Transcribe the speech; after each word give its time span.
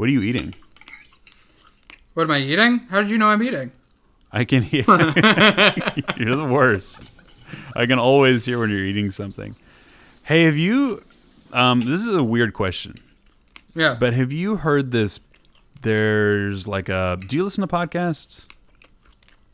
What 0.00 0.08
are 0.08 0.12
you 0.12 0.22
eating? 0.22 0.54
What 2.14 2.22
am 2.22 2.30
I 2.30 2.38
eating? 2.38 2.78
How 2.88 3.02
did 3.02 3.10
you 3.10 3.18
know 3.18 3.26
I'm 3.26 3.42
eating? 3.42 3.70
I 4.32 4.46
can 4.46 4.62
hear. 4.62 4.82
you're 4.88 6.36
the 6.36 6.48
worst. 6.50 7.12
I 7.76 7.84
can 7.84 7.98
always 7.98 8.46
hear 8.46 8.58
when 8.60 8.70
you're 8.70 8.78
eating 8.86 9.10
something. 9.10 9.54
Hey, 10.24 10.44
have 10.44 10.56
you? 10.56 11.02
Um, 11.52 11.82
this 11.82 12.00
is 12.00 12.14
a 12.16 12.22
weird 12.22 12.54
question, 12.54 12.94
Yeah. 13.74 13.92
but 14.00 14.14
have 14.14 14.32
you 14.32 14.56
heard 14.56 14.90
this? 14.90 15.20
There's 15.82 16.66
like 16.66 16.88
a. 16.88 17.18
Do 17.20 17.36
you 17.36 17.44
listen 17.44 17.60
to 17.60 17.68
podcasts? 17.68 18.46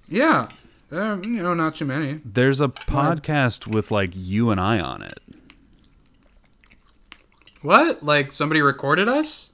yeah. 0.09 0.47
Uh, 0.93 1.19
you 1.25 1.43
know, 1.43 1.55
not 1.55 1.75
too 1.75 1.87
many. 1.87 2.21
There's 2.25 2.61
a 2.61 2.69
podcast 2.69 3.67
with 3.67 3.91
like 3.91 4.11
you 4.15 4.51
and 4.51 4.61
I 4.61 4.79
on 4.79 5.03
it. 5.03 5.19
What? 7.63 8.05
Like 8.05 8.33
somebody 8.33 8.63
recorded 8.63 9.09
us? 9.09 9.51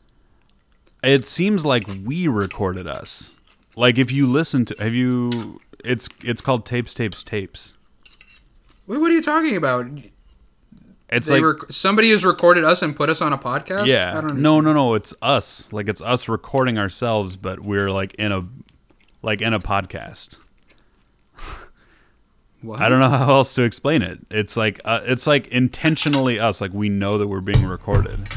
It 1.02 1.26
seems 1.26 1.64
like 1.66 1.84
we 2.04 2.28
recorded 2.28 2.86
us. 2.86 3.34
Like 3.76 3.98
if 3.98 4.12
you 4.12 4.26
listen 4.26 4.64
to, 4.66 4.76
have 4.78 4.94
you? 4.94 5.60
It's 5.84 6.08
it's 6.22 6.40
called 6.40 6.64
tapes, 6.64 6.94
tapes, 6.94 7.24
tapes. 7.24 7.74
Wait, 8.86 8.98
what 8.98 9.10
are 9.10 9.14
you 9.14 9.22
talking 9.22 9.56
about? 9.56 9.86
It's 11.08 11.28
They 11.28 11.40
like 11.40 11.60
rec- 11.60 11.72
somebody 11.72 12.10
has 12.10 12.24
recorded 12.24 12.64
us 12.64 12.82
and 12.82 12.96
put 12.96 13.10
us 13.10 13.20
on 13.20 13.32
a 13.32 13.38
podcast. 13.38 13.82
I 13.82 13.86
yeah, 13.86 14.20
no, 14.20 14.60
no, 14.60 14.72
no. 14.72 14.94
It's 14.94 15.12
us. 15.20 15.70
Like 15.72 15.88
it's 15.88 16.00
us 16.00 16.28
recording 16.28 16.78
ourselves, 16.78 17.36
but 17.36 17.60
we're 17.60 17.90
like 17.90 18.14
in 18.14 18.32
a 18.32 18.46
like 19.22 19.42
in 19.42 19.52
a 19.52 19.60
podcast. 19.60 20.38
What? 22.62 22.80
I 22.80 22.88
don't 22.88 23.00
know 23.00 23.08
how 23.08 23.28
else 23.34 23.54
to 23.54 23.62
explain 23.62 24.02
it. 24.02 24.20
It's 24.30 24.56
like 24.56 24.80
uh, 24.84 25.00
it's 25.04 25.26
like 25.26 25.48
intentionally 25.48 26.38
us. 26.38 26.60
Like 26.60 26.72
we 26.72 26.88
know 26.88 27.18
that 27.18 27.26
we're 27.26 27.40
being 27.40 27.66
recorded. 27.66 28.28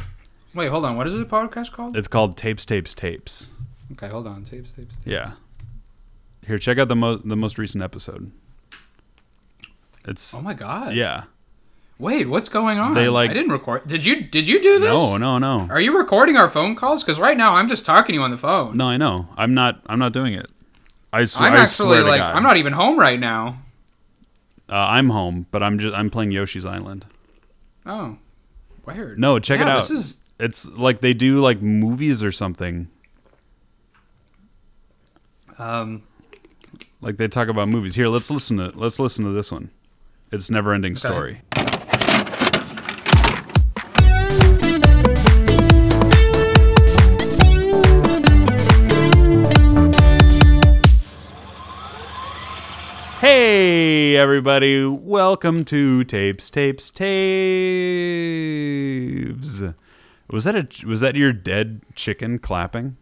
Wait, 0.55 0.69
hold 0.69 0.85
on. 0.85 0.95
What 0.97 1.05
is 1.07 1.13
the 1.13 1.25
podcast 1.25 1.71
called? 1.73 1.95
It's 1.97 2.07
called 2.07 2.37
tapes, 2.37 2.65
tapes, 2.65 2.93
tapes. 2.93 3.51
Okay, 3.91 4.07
hold 4.07 4.25
on. 4.27 4.43
Tapes, 4.43 4.71
tapes, 4.71 4.95
tapes. 4.95 5.05
Yeah. 5.05 5.33
Here, 6.47 6.57
check 6.57 6.77
out 6.79 6.87
the 6.87 6.95
most 6.95 7.27
the 7.27 7.35
most 7.35 7.57
recent 7.57 7.83
episode. 7.83 8.31
It's 10.07 10.33
Oh 10.33 10.41
my 10.41 10.53
god. 10.53 10.93
yeah. 10.93 11.23
Wait, 11.97 12.27
what's 12.27 12.49
going 12.49 12.77
on? 12.77 12.93
They, 12.93 13.07
like- 13.07 13.29
I 13.29 13.33
didn't 13.33 13.51
record. 13.53 13.87
Did 13.87 14.03
you? 14.03 14.23
Did 14.25 14.47
you 14.49 14.61
do 14.61 14.79
this? 14.79 14.93
No, 14.93 15.15
no, 15.17 15.37
no. 15.37 15.67
Are 15.69 15.79
you 15.79 15.97
recording 15.97 16.35
our 16.35 16.49
phone 16.49 16.75
calls? 16.75 17.03
Because 17.03 17.19
right 17.19 17.37
now 17.37 17.55
I'm 17.55 17.69
just 17.69 17.85
talking 17.85 18.13
to 18.13 18.13
you 18.13 18.21
on 18.21 18.31
the 18.31 18.37
phone. 18.37 18.75
No, 18.75 18.87
I 18.87 18.97
know. 18.97 19.29
I'm 19.37 19.53
not. 19.53 19.81
I'm 19.87 19.97
not 19.99 20.11
doing 20.11 20.33
it. 20.33 20.47
I, 21.13 21.23
sw- 21.23 21.39
I'm 21.39 21.53
I 21.53 21.57
actually 21.59 21.87
swear 21.87 22.03
to 22.03 22.09
like 22.09 22.19
God. 22.19 22.35
I'm 22.35 22.43
not 22.43 22.57
even 22.57 22.73
home 22.73 22.99
right 22.99 23.19
now. 23.19 23.59
Uh, 24.69 24.73
I'm 24.75 25.09
home, 25.09 25.45
but 25.51 25.63
I'm 25.63 25.79
just. 25.79 25.95
I'm 25.95 26.09
playing 26.09 26.31
Yoshi's 26.31 26.65
Island. 26.65 27.05
Oh, 27.85 28.17
weird. 28.85 29.17
No, 29.17 29.39
check 29.39 29.61
it 29.61 29.63
Yeah, 29.67 29.73
out. 29.73 29.75
This 29.75 29.91
is 29.91 30.19
It's 30.37 30.67
like 30.67 30.99
they 30.99 31.13
do 31.13 31.39
like 31.39 31.61
movies 31.61 32.21
or 32.23 32.31
something. 32.31 32.89
um. 35.57 36.03
Like 37.01 37.17
they 37.17 37.27
talk 37.27 37.49
about 37.49 37.69
movies. 37.69 37.93
Here, 37.95 38.07
let's 38.07 38.29
listen 38.31 38.57
to. 38.57 38.71
Let's 38.75 38.99
listen 38.99 39.23
to 39.25 39.31
this 39.31 39.51
one. 39.51 39.69
It's 40.31 40.49
never 40.49 40.73
ending 40.73 40.95
story. 40.95 41.41
Hey 53.19 54.15
everybody, 54.17 54.83
welcome 54.85 55.63
to 55.65 56.03
Tapes 56.03 56.49
Tapes 56.49 56.91
Tapes. 56.91 57.05
Was 60.29 60.43
that 60.45 60.55
a 60.55 60.87
was 60.87 61.01
that 61.01 61.15
your 61.15 61.31
dead 61.33 61.81
chicken 61.95 62.39
clapping? 62.39 62.97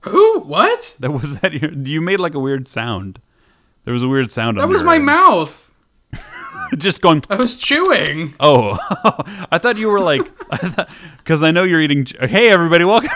Who? 0.00 0.40
What? 0.40 0.96
That 1.00 1.10
was 1.12 1.38
that 1.40 1.52
your 1.52 1.72
you 1.72 2.00
made 2.00 2.20
like 2.20 2.34
a 2.34 2.38
weird 2.40 2.68
sound. 2.68 3.20
There 3.84 3.92
was 3.92 4.02
a 4.02 4.08
weird 4.08 4.30
sound 4.30 4.58
That 4.58 4.68
was 4.68 4.82
my 4.82 4.96
end. 4.96 5.06
mouth. 5.06 5.70
Just 6.78 7.02
going 7.02 7.22
I 7.30 7.36
was 7.36 7.56
chewing. 7.56 8.34
Oh, 8.40 8.76
I 9.52 9.58
thought 9.58 9.76
you 9.76 9.88
were 9.88 10.00
like, 10.00 10.22
because 11.18 11.42
I 11.42 11.50
know 11.50 11.62
you're 11.64 11.80
eating. 11.80 12.06
Hey, 12.20 12.48
everybody, 12.48 12.84
welcome. 12.84 13.10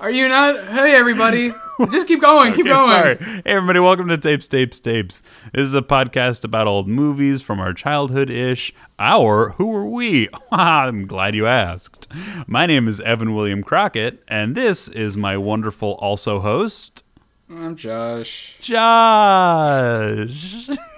Are 0.00 0.10
you 0.10 0.28
not? 0.28 0.62
Hey, 0.68 0.94
everybody. 0.94 1.52
Just 1.90 2.06
keep 2.08 2.20
going. 2.20 2.52
keep 2.52 2.66
going. 2.66 2.90
Sorry. 2.90 3.16
Hey, 3.16 3.42
everybody, 3.46 3.80
welcome 3.80 4.08
to 4.08 4.18
Tapes, 4.18 4.46
Tapes, 4.46 4.80
Tapes. 4.80 5.22
This 5.54 5.68
is 5.68 5.74
a 5.74 5.80
podcast 5.80 6.44
about 6.44 6.66
old 6.66 6.88
movies 6.88 7.40
from 7.40 7.58
our 7.58 7.72
childhood 7.72 8.28
ish. 8.28 8.74
Our 8.98 9.50
Who 9.50 9.74
Are 9.74 9.86
We? 9.86 10.28
I'm 10.52 11.06
glad 11.06 11.34
you 11.34 11.46
asked. 11.46 12.06
My 12.46 12.66
name 12.66 12.86
is 12.86 13.00
Evan 13.00 13.34
William 13.34 13.62
Crockett, 13.62 14.22
and 14.28 14.54
this 14.54 14.88
is 14.88 15.16
my 15.16 15.38
wonderful 15.38 15.92
also 15.94 16.40
host, 16.40 17.02
I'm 17.48 17.76
Josh. 17.76 18.58
Josh. 18.60 19.48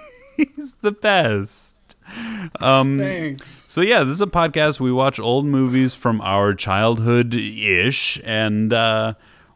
He's 0.35 0.75
the 0.81 0.91
best. 0.91 1.77
Um, 2.59 2.97
Thanks. 2.99 3.49
So 3.49 3.79
yeah, 3.79 4.03
this 4.03 4.13
is 4.13 4.21
a 4.21 4.27
podcast. 4.27 4.81
We 4.81 4.91
watch 4.91 5.17
old 5.17 5.45
movies 5.45 5.95
from 5.95 6.19
our 6.19 6.53
childhood 6.53 7.33
ish, 7.33 8.19
and 8.25 8.73
uh, 8.73 9.13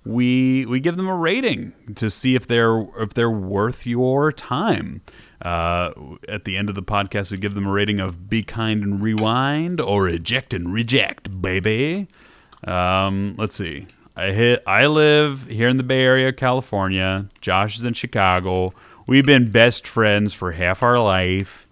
we 0.07 0.65
we 0.65 0.79
give 0.79 0.95
them 0.97 1.07
a 1.07 1.15
rating 1.15 1.73
to 1.95 2.09
see 2.09 2.35
if 2.35 2.47
they're 2.47 2.85
if 2.99 3.13
they're 3.13 3.29
worth 3.29 3.85
your 3.85 4.31
time. 4.31 5.01
Uh, 5.41 5.91
at 6.27 6.45
the 6.45 6.57
end 6.57 6.67
of 6.69 6.75
the 6.75 6.81
podcast, 6.81 7.31
we 7.31 7.37
give 7.37 7.53
them 7.53 7.67
a 7.67 7.71
rating 7.71 7.99
of 7.99 8.29
"Be 8.29 8.41
kind 8.43 8.81
and 8.83 9.01
rewind" 9.01 9.79
or 9.79 10.07
"Eject 10.07 10.53
and 10.53 10.73
reject," 10.73 11.41
baby. 11.41 12.07
Um, 12.65 13.35
let's 13.37 13.55
see. 13.55 13.85
I 14.15 14.31
hit. 14.31 14.63
I 14.65 14.87
live 14.87 15.45
here 15.47 15.67
in 15.69 15.77
the 15.77 15.83
Bay 15.83 16.01
Area, 16.01 16.33
California. 16.33 17.27
Josh 17.41 17.77
is 17.77 17.83
in 17.83 17.93
Chicago. 17.93 18.73
We've 19.05 19.25
been 19.25 19.51
best 19.51 19.87
friends 19.87 20.33
for 20.33 20.51
half 20.51 20.81
our 20.81 20.99
life. 20.99 21.67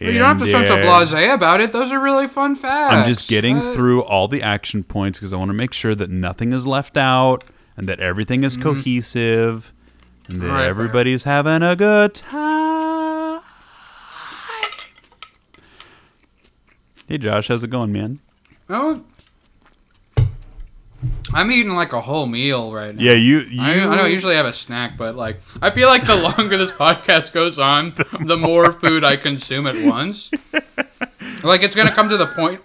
you 0.00 0.12
don't 0.14 0.22
have 0.26 0.38
to 0.40 0.46
sound 0.46 0.66
so 0.66 0.78
blasé 0.78 1.34
about 1.34 1.60
it. 1.60 1.72
Those 1.74 1.92
are 1.92 2.00
really 2.00 2.26
fun 2.28 2.56
facts. 2.56 2.94
I'm 2.94 3.06
just 3.06 3.28
getting 3.28 3.58
Uh, 3.58 3.74
through 3.74 4.02
all 4.04 4.26
the 4.26 4.42
action 4.42 4.82
points 4.82 5.18
because 5.18 5.34
I 5.34 5.36
want 5.36 5.50
to 5.50 5.54
make 5.56 5.74
sure 5.74 5.94
that 5.94 6.08
nothing 6.10 6.52
is 6.54 6.66
left 6.66 6.96
out 6.96 7.44
and 7.76 7.88
that 7.88 8.00
everything 8.00 8.44
is 8.44 8.56
cohesive 8.56 9.72
and 10.28 10.40
that 10.40 10.46
Mm-hmm. 10.46 10.54
Right 10.54 10.66
everybody's 10.66 11.24
having 11.24 11.62
a 11.62 11.74
good 11.76 12.14
time. 12.14 13.40
Hey 17.08 17.18
Josh, 17.18 17.48
how's 17.48 17.64
it 17.64 17.68
going, 17.68 17.92
man? 17.92 18.20
Oh, 18.70 19.02
I'm 21.34 21.50
eating 21.50 21.74
like 21.74 21.92
a 21.92 22.00
whole 22.00 22.26
meal 22.26 22.72
right 22.72 22.94
now. 22.94 23.02
Yeah, 23.02 23.14
you. 23.14 23.40
you 23.40 23.60
I, 23.60 23.92
I 23.92 23.96
don't 23.96 24.10
usually 24.10 24.34
have 24.34 24.46
a 24.46 24.52
snack, 24.52 24.96
but 24.96 25.16
like 25.16 25.40
I 25.60 25.70
feel 25.70 25.88
like 25.88 26.06
the 26.06 26.16
longer 26.16 26.56
this 26.56 26.70
podcast 26.70 27.32
goes 27.32 27.58
on, 27.58 27.94
the 28.24 28.36
more 28.36 28.72
food 28.72 29.04
I 29.04 29.16
consume 29.16 29.66
at 29.66 29.76
once. 29.84 30.30
Like 31.44 31.62
it's 31.62 31.74
gonna 31.74 31.90
come 31.92 32.08
to 32.08 32.16
the 32.16 32.26
point 32.26 32.60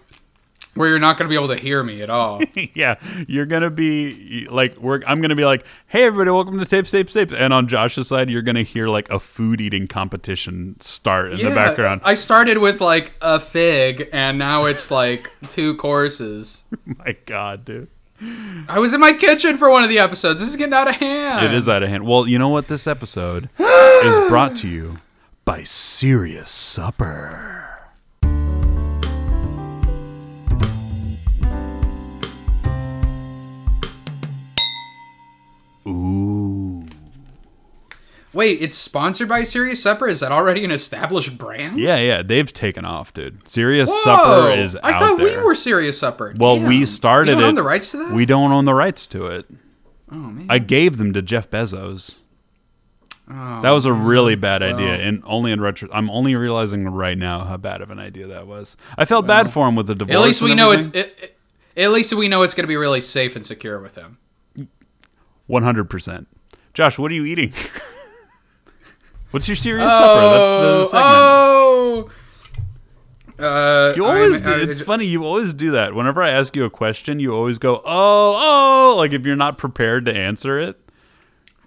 where 0.78 0.90
you're 0.90 1.00
not 1.00 1.18
gonna 1.18 1.30
be 1.30 1.36
able 1.36 1.50
to 1.50 1.56
hear 1.56 1.84
me 1.84 2.02
at 2.02 2.10
all. 2.10 2.42
yeah, 2.74 2.96
you're 3.28 3.46
gonna 3.46 3.70
be 3.70 4.48
like, 4.50 4.78
we're. 4.78 5.02
I'm 5.06 5.22
gonna 5.22 5.36
be 5.36 5.46
like, 5.46 5.66
hey 5.88 6.06
everybody, 6.06 6.32
welcome 6.32 6.60
to 6.60 6.66
Tapes, 6.66 6.92
Tapes, 6.92 7.14
Tapes, 7.14 7.34
and 7.34 7.54
on 7.54 7.68
Josh's 7.68 8.08
side, 8.08 8.30
you're 8.30 8.42
gonna 8.42 8.64
hear 8.64 8.88
like 8.88 9.10
a 9.10 9.20
food 9.20 9.60
eating 9.62 9.88
competition 9.88 10.80
start 10.80 11.34
in 11.34 11.40
the 11.46 11.56
background. 11.56 12.02
I 12.04 12.14
started 12.14 12.58
with 12.60 12.82
like 12.82 13.14
a 13.22 13.40
fig, 13.40 14.10
and 14.14 14.38
now 14.38 14.66
it's 14.66 14.92
like 14.92 15.32
two 15.50 15.76
courses. 15.76 16.64
Oh 16.90 16.94
my 17.06 17.16
God, 17.26 17.66
dude. 17.66 17.90
I 18.70 18.80
was 18.80 18.94
in 18.94 19.02
my 19.02 19.14
kitchen 19.14 19.58
for 19.58 19.70
one 19.70 19.84
of 19.84 19.90
the 19.90 20.00
episodes. 20.00 20.40
This 20.40 20.50
is 20.50 20.56
getting 20.56 20.74
out 20.74 20.88
of 20.88 20.96
hand. 20.96 21.46
It 21.46 21.54
is 21.54 21.68
out 21.68 21.84
of 21.84 21.90
hand. 21.90 22.06
Well, 22.06 22.28
you 22.28 22.40
know 22.40 22.50
what? 22.50 22.68
This 22.68 22.88
episode 22.88 23.50
is 23.60 24.30
brought 24.30 24.56
to 24.58 24.68
you 24.68 25.00
by 25.46 25.64
Serious 25.64 26.50
Supper. 26.50 27.67
Wait, 38.38 38.62
it's 38.62 38.78
sponsored 38.78 39.28
by 39.28 39.42
Serious 39.44 39.82
Supper. 39.82 40.08
Is 40.08 40.20
that 40.20 40.32
already 40.32 40.64
an 40.64 40.70
established 40.70 41.40
brand? 41.40 41.80
Yeah, 41.80 41.98
yeah, 41.98 42.22
they've 42.22 42.54
taken 42.54 42.86
off, 42.86 43.12
dude. 43.12 43.48
Serious 43.48 43.90
Whoa! 43.90 44.02
Supper 44.04 44.52
is 44.52 44.76
I 44.76 44.92
out 44.92 45.02
thought 45.02 45.18
there. 45.18 45.40
we 45.40 45.44
were 45.44 45.56
Serious 45.56 45.98
Supper. 46.00 46.36
well, 46.38 46.60
we 46.60 46.86
started 46.86 47.32
you 47.32 47.36
don't 47.38 47.44
it. 47.44 47.48
own 47.48 47.56
the 47.56 47.64
rights 47.64 47.92
to 47.94 47.98
that. 47.98 48.12
We 48.14 48.28
don't 48.28 48.52
own 48.52 48.66
the 48.66 48.76
rights 48.76 49.08
to 49.08 49.26
it. 49.26 49.48
oh 50.12 50.16
man. 50.16 50.46
I 50.52 50.60
gave 50.60 50.98
them 50.98 51.14
to 51.14 51.24
Jeff 51.24 51.50
Bezos. 51.50 52.20
Oh, 53.28 53.62
That 53.64 53.72
was 53.72 53.88
a 53.88 53.92
really 53.94 54.36
bad 54.36 54.62
well. 54.62 54.76
idea, 54.76 54.94
and 54.98 55.24
only 55.26 55.52
in 55.52 55.60
retro, 55.60 55.90
I'm 55.92 56.12
only 56.12 56.36
realizing 56.36 56.88
right 56.88 57.18
now 57.18 57.44
how 57.44 57.58
bad 57.58 57.82
of 57.82 57.90
an 57.90 57.98
idea 57.98 58.28
that 58.28 58.46
was. 58.46 58.78
I 59.00 59.06
felt 59.06 59.26
bad 59.26 59.52
for 59.52 59.68
him 59.68 59.76
with 59.76 59.88
the 59.88 59.96
divorce. 59.96 60.16
At 60.16 60.22
least 60.24 60.42
we 60.44 60.54
know 60.54 60.72
it's. 60.72 60.86
It, 60.88 60.96
it- 60.96 61.34
at 61.76 61.92
least 61.92 62.14
we 62.14 62.28
know 62.28 62.42
it's 62.44 62.54
going 62.54 62.64
to 62.66 62.68
be 62.68 62.76
really 62.78 63.02
safe 63.02 63.36
and 63.36 63.44
secure 63.46 63.80
with 63.80 63.96
him. 63.96 64.18
One 65.48 65.64
hundred 65.64 65.90
percent. 65.90 66.28
Josh, 66.76 67.00
what 67.00 67.12
are 67.12 67.16
you 67.16 67.26
eating? 67.26 67.52
What's 69.32 69.48
your 69.48 69.56
serious 69.56 69.90
supper? 69.90 70.22
That's 70.22 70.42
the 70.42 70.86
segment. 70.86 71.06
oh, 71.06 72.10
Uh, 73.40 73.94
You 73.96 74.06
always 74.06 74.42
I'm- 74.48 74.58
do. 74.60 74.64
uh, 74.66 74.68
It's 74.70 74.82
funny. 74.82 75.06
You 75.06 75.24
always 75.24 75.54
do 75.54 75.72
that. 75.72 75.94
Whenever 75.94 76.24
I 76.24 76.32
ask 76.32 76.56
you 76.56 76.66
a 76.66 76.70
question, 76.72 77.20
you 77.20 77.36
always 77.36 77.60
go, 77.60 77.82
"Oh, 77.86 78.36
oh!" 78.40 78.96
Like 78.98 79.14
if 79.14 79.26
you're 79.28 79.36
not 79.36 79.58
prepared 79.60 80.06
to 80.06 80.16
answer 80.16 80.60
it. 80.60 80.76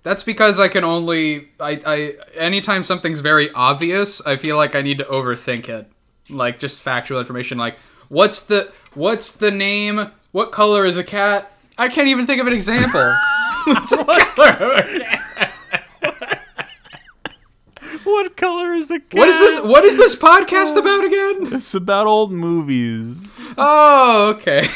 That's 0.02 0.22
because 0.24 0.58
I 0.58 0.66
can 0.68 0.82
only 0.82 1.50
I, 1.60 1.80
I 1.86 2.14
anytime 2.36 2.82
something's 2.82 3.20
very 3.20 3.50
obvious, 3.54 4.20
I 4.26 4.34
feel 4.36 4.56
like 4.56 4.74
I 4.74 4.82
need 4.82 4.98
to 4.98 5.04
overthink 5.04 5.68
it. 5.68 5.86
Like 6.28 6.58
just 6.58 6.80
factual 6.80 7.20
information 7.20 7.56
like 7.58 7.76
what's 8.08 8.40
the 8.40 8.72
what's 8.94 9.30
the 9.32 9.50
name? 9.52 10.10
What 10.32 10.50
color 10.52 10.84
is 10.86 10.96
a 10.98 11.04
cat? 11.04 11.52
I 11.78 11.88
can't 11.88 12.08
even 12.08 12.26
think 12.26 12.40
of 12.40 12.46
an 12.48 12.52
example. 12.52 13.14
What's 13.66 13.90
the 13.90 13.98
color 14.34 14.48
of 14.48 14.78
a 14.78 14.82
cat? 15.00 15.22
What 15.22 15.34
color 15.36 15.49
is 18.42 18.88
the 18.88 19.00
cat? 19.00 19.18
What 19.18 19.28
is 19.28 19.38
this 19.38 19.60
what 19.60 19.84
is 19.84 19.96
this 19.96 20.16
podcast 20.16 20.74
oh. 20.76 20.80
about 20.80 21.04
again? 21.04 21.54
It's 21.60 21.74
about 21.74 22.06
old 22.06 22.32
movies. 22.32 23.38
Oh, 23.58 24.34
okay. 24.36 24.66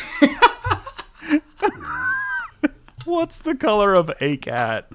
What's 3.05 3.39
the 3.39 3.55
color 3.55 3.95
of 3.95 4.11
a 4.21 4.37
cat? 4.37 4.89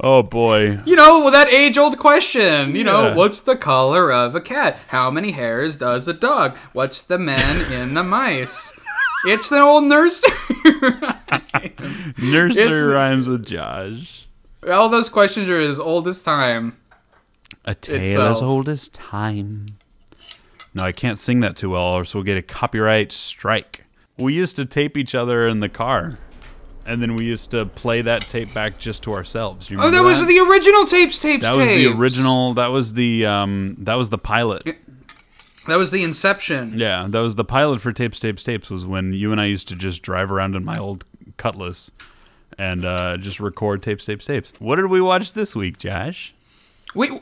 Oh 0.00 0.22
boy. 0.22 0.80
You 0.84 0.96
know, 0.96 1.30
that 1.30 1.48
age 1.48 1.78
old 1.78 1.98
question. 1.98 2.74
You 2.74 2.84
know, 2.84 3.14
what's 3.14 3.40
the 3.42 3.56
color 3.56 4.12
of 4.12 4.34
a 4.34 4.40
cat? 4.40 4.78
How 4.88 5.10
many 5.10 5.30
hairs 5.32 5.76
does 5.76 6.08
a 6.08 6.12
dog? 6.12 6.56
What's 6.72 7.00
the 7.02 7.18
man 7.18 7.70
in 7.72 7.94
the 7.94 8.02
mice? 8.02 8.78
It's 9.26 9.48
the 9.48 9.60
old 9.60 9.84
nursery. 9.84 10.30
Nursery 12.18 12.62
It's- 12.62 12.86
rhymes 12.86 13.28
with 13.28 13.46
Josh. 13.46 14.26
All 14.70 14.88
those 14.88 15.10
questions 15.10 15.48
are 15.50 15.60
as 15.60 15.78
old 15.78 16.08
as 16.08 16.22
time. 16.22 16.78
A 17.66 17.74
tale 17.74 18.00
Itself. 18.00 18.36
as 18.36 18.42
old 18.42 18.68
as 18.68 18.88
time. 18.90 19.78
No, 20.74 20.82
I 20.84 20.92
can't 20.92 21.18
sing 21.18 21.40
that 21.40 21.56
too 21.56 21.70
well, 21.70 21.82
or 21.84 21.98
else 22.00 22.14
we'll 22.14 22.24
get 22.24 22.36
a 22.36 22.42
copyright 22.42 23.12
strike. 23.12 23.84
We 24.18 24.34
used 24.34 24.56
to 24.56 24.64
tape 24.64 24.96
each 24.96 25.14
other 25.14 25.46
in 25.48 25.60
the 25.60 25.68
car, 25.68 26.18
and 26.84 27.00
then 27.00 27.16
we 27.16 27.24
used 27.24 27.50
to 27.52 27.64
play 27.66 28.02
that 28.02 28.22
tape 28.22 28.52
back 28.52 28.78
just 28.78 29.02
to 29.04 29.12
ourselves. 29.14 29.70
You 29.70 29.78
Oh, 29.78 29.82
that 29.82 29.86
remember 29.98 30.08
was 30.08 30.26
the 30.26 30.38
original 30.50 30.84
tapes, 30.84 31.18
tapes, 31.18 31.42
that 31.42 31.54
was 31.56 31.66
the 31.68 31.86
original. 31.86 32.54
That 32.54 32.68
was 32.68 32.92
the 32.92 33.24
um. 33.26 33.76
That 33.78 33.94
was 33.94 34.10
the 34.10 34.18
pilot. 34.18 34.64
That 35.66 35.76
was 35.76 35.90
the 35.90 36.04
inception. 36.04 36.78
Yeah, 36.78 37.06
that 37.08 37.20
was 37.20 37.36
the 37.36 37.44
pilot 37.44 37.80
for 37.80 37.92
tapes, 37.92 38.20
tapes, 38.20 38.44
tapes. 38.44 38.68
Was 38.68 38.84
when 38.84 39.12
you 39.14 39.32
and 39.32 39.40
I 39.40 39.46
used 39.46 39.68
to 39.68 39.76
just 39.76 40.02
drive 40.02 40.30
around 40.30 40.54
in 40.56 40.64
my 40.64 40.76
old 40.78 41.04
Cutlass 41.38 41.90
and 42.58 42.84
uh, 42.84 43.16
just 43.16 43.40
record 43.40 43.82
tapes, 43.82 44.04
tapes, 44.04 44.26
tapes. 44.26 44.52
What 44.58 44.76
did 44.76 44.86
we 44.86 45.00
watch 45.00 45.32
this 45.32 45.56
week, 45.56 45.78
Josh? 45.78 46.34
We 46.94 47.20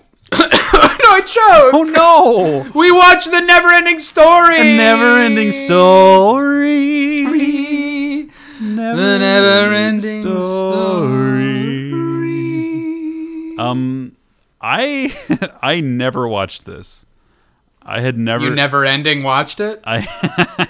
no, 1.03 1.11
I 1.11 1.21
choked. 1.21 1.75
Oh 1.75 1.83
no! 1.85 2.71
We 2.79 2.91
watched 2.93 3.31
the 3.31 3.41
never-ending 3.41 4.01
story. 4.01 4.61
A 4.61 4.77
never-ending 4.77 5.53
story. 5.53 7.23
Never 8.61 8.97
The 8.97 9.19
never-ending 9.19 10.23
story. 12.23 13.59
Um, 13.59 14.17
I 14.61 15.15
I 15.63 15.81
never 15.81 16.27
watched 16.29 16.65
this. 16.65 17.05
I 17.83 18.01
had 18.01 18.17
never. 18.17 18.45
You 18.45 18.51
never-ending 18.55 19.23
watched 19.23 19.61
it? 19.61 19.81
I 19.85 20.69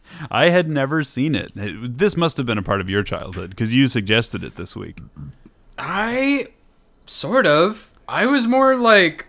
I 0.30 0.50
had 0.50 0.68
never 0.68 1.04
seen. 1.04 1.34
It- 1.34 1.52
This 1.54 2.16
must 2.16 2.36
have 2.36 2.46
been 2.46 2.58
a 2.58 2.62
part 2.62 2.80
of 2.80 2.90
your 2.90 3.02
childhood 3.02 3.50
because 3.50 3.72
you 3.74 3.86
suggested 3.88 4.42
it 4.44 4.56
this 4.56 4.74
week. 4.76 4.98
I 5.78 6.46
sort 7.06 7.46
of. 7.46 7.92
I 8.08 8.26
was 8.26 8.46
more 8.46 8.74
like 8.76 9.26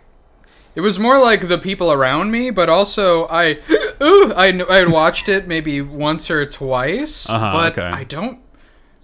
it 0.79 0.81
was 0.81 0.97
more 0.97 1.19
like 1.19 1.49
the 1.49 1.57
people 1.57 1.91
around 1.91 2.31
me, 2.31 2.51
but 2.51 2.69
also 2.69 3.27
I 3.27 3.57
ooh, 4.01 4.31
I 4.33 4.63
I 4.69 4.75
had 4.77 4.89
watched 4.89 5.27
it 5.27 5.45
maybe 5.45 5.81
once 5.81 6.31
or 6.31 6.45
twice, 6.45 7.29
Uh-huh, 7.29 7.51
but 7.53 7.71
okay. 7.77 7.89
I 8.01 8.05
don't 8.05 8.39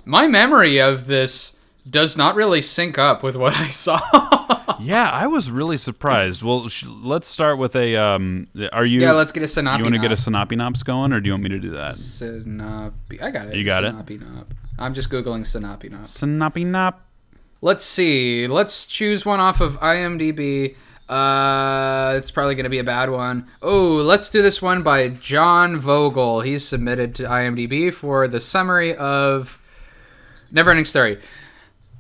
my 0.06 0.26
memory 0.28 0.80
of 0.80 1.08
this 1.08 1.58
does 1.90 2.16
not 2.16 2.36
really 2.36 2.62
sync 2.62 2.98
up 2.98 3.24
with 3.24 3.36
what 3.36 3.54
I 3.58 3.68
saw. 3.86 4.00
Yeah, 4.80 5.10
I 5.10 5.28
was 5.28 5.52
really 5.52 5.78
surprised. 5.78 6.44
Well, 6.44 6.68
sh- 6.70 6.86
let's 6.88 7.28
start 7.28 7.60
with 7.60 7.76
a. 7.76 7.96
Um, 7.96 8.48
are 8.74 8.86
you? 8.86 9.00
yeah, 9.02 9.12
let's 9.14 9.32
get 9.32 9.44
a 9.44 9.48
synopsis. 9.48 9.80
You 9.80 9.86
want 9.86 9.96
to 9.96 10.02
get 10.02 10.12
a 10.12 10.16
synopinops 10.16 10.84
going, 10.86 11.12
or 11.14 11.20
do 11.20 11.28
you 11.28 11.34
want 11.34 11.44
me 11.44 11.50
to 11.50 11.60
do 11.60 11.72
that? 11.72 11.96
Synopi- 11.96 13.22
I 13.22 13.32
got 13.32 13.48
it. 13.48 13.56
You 13.56 13.64
got 13.64 13.84
it? 13.84 13.94
Synopinop. 13.96 14.46
I'm 14.78 14.94
just 14.94 15.10
googling 15.10 15.42
synopinop. 15.46 16.04
Synopinop. 16.06 16.96
Let's 17.62 17.86
see. 17.86 18.48
Let's 18.48 18.86
choose 18.86 19.26
one 19.26 19.40
off 19.40 19.62
of 19.62 19.80
IMDb. 19.80 20.76
Uh, 21.08 22.16
it's 22.18 22.32
probably 22.32 22.56
going 22.56 22.64
to 22.64 22.70
be 22.70 22.80
a 22.80 22.84
bad 22.84 23.10
one. 23.10 23.48
Oh, 23.62 23.96
let's 23.98 24.30
do 24.30 24.42
this 24.42 24.62
one 24.62 24.82
by 24.82 25.10
John 25.10 25.78
Vogel. 25.78 26.42
He's 26.42 26.68
submitted 26.68 27.14
to 27.16 27.24
IMDb 27.24 27.94
for 27.94 28.28
the 28.28 28.42
summary 28.42 28.96
of 28.96 29.62
Neverending 30.52 30.88
Story. 30.88 31.20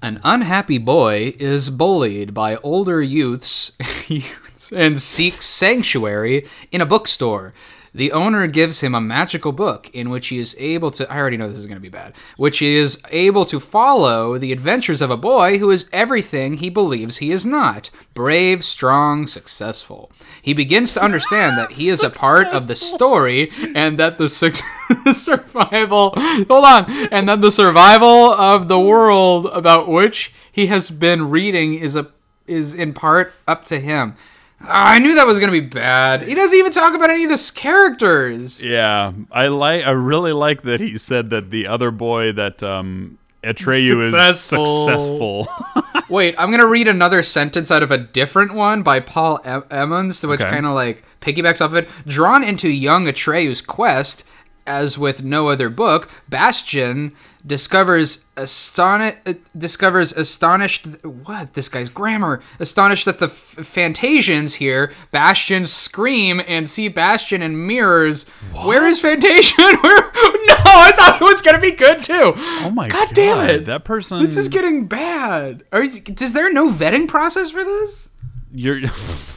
An 0.01 0.19
unhappy 0.23 0.79
boy 0.79 1.35
is 1.39 1.69
bullied 1.69 2.33
by 2.33 2.57
older 2.57 3.01
youths 3.01 3.71
and 4.71 4.99
seeks 4.99 5.45
sanctuary 5.45 6.47
in 6.71 6.81
a 6.81 6.85
bookstore. 6.85 7.53
The 7.95 8.11
owner 8.11 8.45
gives 8.47 8.81
him 8.81 8.93
a 8.93 8.99
magical 8.99 9.53
book 9.53 9.89
in 9.93 10.09
which 10.09 10.27
he 10.27 10.37
is 10.37 10.53
able 10.59 10.91
to. 10.91 11.09
I 11.09 11.17
already 11.17 11.37
know 11.37 11.47
this 11.47 11.57
is 11.57 11.65
going 11.65 11.77
to 11.77 11.81
be 11.81 11.87
bad. 11.87 12.17
Which 12.35 12.57
he 12.59 12.75
is 12.75 13.01
able 13.09 13.45
to 13.45 13.57
follow 13.57 14.37
the 14.37 14.51
adventures 14.51 15.01
of 15.01 15.09
a 15.09 15.15
boy 15.15 15.59
who 15.59 15.71
is 15.71 15.87
everything 15.93 16.57
he 16.57 16.69
believes 16.69 17.17
he 17.17 17.31
is 17.31 17.45
not 17.45 17.89
brave, 18.13 18.65
strong, 18.65 19.27
successful. 19.27 20.11
He 20.41 20.53
begins 20.53 20.93
to 20.93 21.01
understand 21.01 21.57
that 21.57 21.71
he 21.71 21.87
is 21.87 22.03
a 22.03 22.09
part 22.09 22.47
of 22.47 22.67
the 22.67 22.75
story 22.75 23.49
and 23.73 23.97
that 23.97 24.17
the 24.17 24.27
suc- 24.27 24.55
survival. 25.13 26.11
Hold 26.17 26.65
on. 26.65 26.91
And 27.13 27.29
that 27.29 27.39
the 27.39 27.51
survival 27.51 28.33
of 28.33 28.67
the 28.67 28.79
world 28.79 29.45
about 29.53 29.87
which 29.87 30.33
he 30.51 30.67
has 30.67 30.89
been 30.89 31.29
reading 31.29 31.75
is 31.75 31.95
a 31.95 32.11
is 32.45 32.75
in 32.75 32.93
part 32.93 33.33
up 33.47 33.63
to 33.65 33.79
him. 33.79 34.15
Ah, 34.61 34.91
I 34.91 34.99
knew 34.99 35.15
that 35.15 35.27
was 35.27 35.37
gonna 35.39 35.51
be 35.51 35.59
bad. 35.59 36.23
He 36.23 36.33
doesn't 36.33 36.57
even 36.57 36.71
talk 36.71 36.93
about 36.95 37.09
any 37.09 37.23
of 37.25 37.29
the 37.29 37.51
characters. 37.55 38.63
Yeah, 38.63 39.11
I 39.31 39.47
like. 39.47 39.85
I 39.85 39.91
really 39.91 40.33
like 40.33 40.63
that 40.63 40.79
he 40.79 40.97
said 40.97 41.29
that 41.29 41.51
the 41.51 41.67
other 41.67 41.91
boy 41.91 42.31
that 42.33 42.63
um 42.63 43.17
Atreyu 43.43 44.01
Successful. 44.03 44.63
is 44.63 44.85
successful. 44.85 45.47
Wait, 46.09 46.35
I'm 46.39 46.49
gonna 46.51 46.67
read 46.67 46.87
another 46.87 47.21
sentence 47.21 47.69
out 47.69 47.83
of 47.83 47.91
a 47.91 47.97
different 47.97 48.53
one 48.55 48.81
by 48.81 48.99
Paul 49.01 49.39
em- 49.43 49.65
Emmons, 49.69 50.25
which 50.25 50.41
Okay. 50.41 50.49
kind 50.49 50.65
of 50.65 50.73
like 50.73 51.03
piggybacks 51.21 51.61
off 51.63 51.71
of 51.71 51.75
it. 51.75 51.89
Drawn 52.07 52.43
into 52.43 52.69
young 52.69 53.05
Atreyu's 53.05 53.61
quest, 53.61 54.23
as 54.67 54.97
with 54.97 55.23
no 55.23 55.49
other 55.49 55.69
book, 55.69 56.09
Bastian 56.29 57.13
discovers 57.45 58.25
astonish 58.37 59.15
uh, 59.27 59.33
discovers 59.55 60.11
astonished 60.13 60.87
what 61.05 61.53
this 61.53 61.69
guy's 61.69 61.89
grammar 61.89 62.41
astonished 62.59 63.05
that 63.05 63.19
the 63.19 63.27
F- 63.27 63.55
Fantasians 63.59 64.55
here 64.55 64.91
Bastian 65.11 65.65
scream 65.65 66.41
and 66.47 66.67
see 66.69 66.87
Bastian 66.87 67.41
in 67.43 67.67
mirrors. 67.67 68.23
Where 68.51 68.87
is 68.87 68.99
Fantasian? 68.99 69.55
Where? 69.83 70.01
No, 70.47 70.55
I 70.65 70.91
thought 70.95 71.19
it 71.21 71.23
was 71.23 71.41
gonna 71.41 71.59
be 71.59 71.71
good 71.71 72.03
too. 72.03 72.33
oh 72.35 72.71
my 72.73 72.89
God 72.89 73.07
god! 73.07 73.15
damn 73.15 73.49
it. 73.49 73.65
That 73.65 73.85
person. 73.85 74.19
This 74.19 74.37
is 74.37 74.49
getting 74.49 74.87
bad. 74.87 75.63
Are 75.71 75.83
you, 75.83 76.01
is 76.19 76.33
there 76.33 76.51
no 76.51 76.71
vetting 76.71 77.07
process 77.07 77.51
for 77.51 77.63
this? 77.63 78.09
You're. 78.51 78.81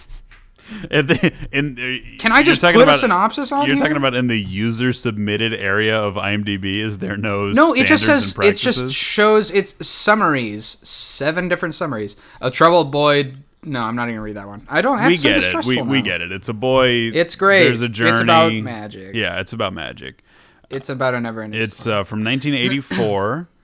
And 0.90 1.08
the, 1.08 1.32
in, 1.52 1.72
uh, 1.78 2.18
Can 2.18 2.32
I 2.32 2.42
just 2.42 2.60
put 2.60 2.74
a 2.74 2.82
about- 2.82 2.98
synopsis 3.00 3.52
on 3.52 3.62
it? 3.62 3.66
You're 3.68 3.76
here? 3.76 3.84
talking 3.84 3.96
about 3.96 4.14
in 4.14 4.26
the 4.26 4.38
user 4.38 4.92
submitted 4.92 5.54
area 5.54 5.98
of 5.98 6.14
IMDb. 6.14 6.76
Is 6.76 6.98
there 6.98 7.16
no? 7.16 7.46
No, 7.52 7.74
it 7.74 7.86
just 7.86 8.04
says 8.04 8.36
it 8.40 8.56
just 8.56 8.92
shows 8.94 9.50
it's 9.50 9.74
summaries, 9.86 10.76
seven 10.82 11.48
different 11.48 11.74
summaries. 11.74 12.16
A 12.40 12.50
troubled 12.50 12.92
boy. 12.92 13.34
No, 13.64 13.82
I'm 13.82 13.96
not 13.96 14.04
even 14.04 14.14
gonna 14.16 14.22
read 14.24 14.36
that 14.36 14.46
one. 14.46 14.64
I 14.68 14.82
don't 14.82 14.98
have 14.98 15.08
we 15.08 15.16
get 15.18 15.42
it. 15.42 15.64
We, 15.64 15.82
we 15.82 16.00
get 16.02 16.20
it. 16.20 16.30
It's 16.30 16.48
a 16.48 16.54
boy. 16.54 16.88
It's 17.12 17.34
great. 17.34 17.64
There's 17.64 17.82
a 17.82 17.88
journey. 17.88 18.12
It's 18.12 18.20
about 18.20 18.52
magic. 18.52 19.14
Yeah, 19.14 19.40
it's 19.40 19.52
about 19.52 19.72
magic. 19.72 20.22
It's 20.70 20.88
about 20.90 21.14
a 21.14 21.20
never 21.20 21.42
ending. 21.42 21.60
It's 21.62 21.86
uh, 21.86 22.04
from 22.04 22.22
1984. 22.24 23.48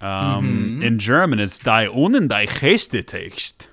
Um, 0.00 0.08
Mm-hmm. 0.78 0.82
In 0.84 0.98
German, 1.00 1.40
it's 1.40 1.58
Die 1.58 1.86
Unendei 1.86 2.46
Geestetext. 2.46 3.67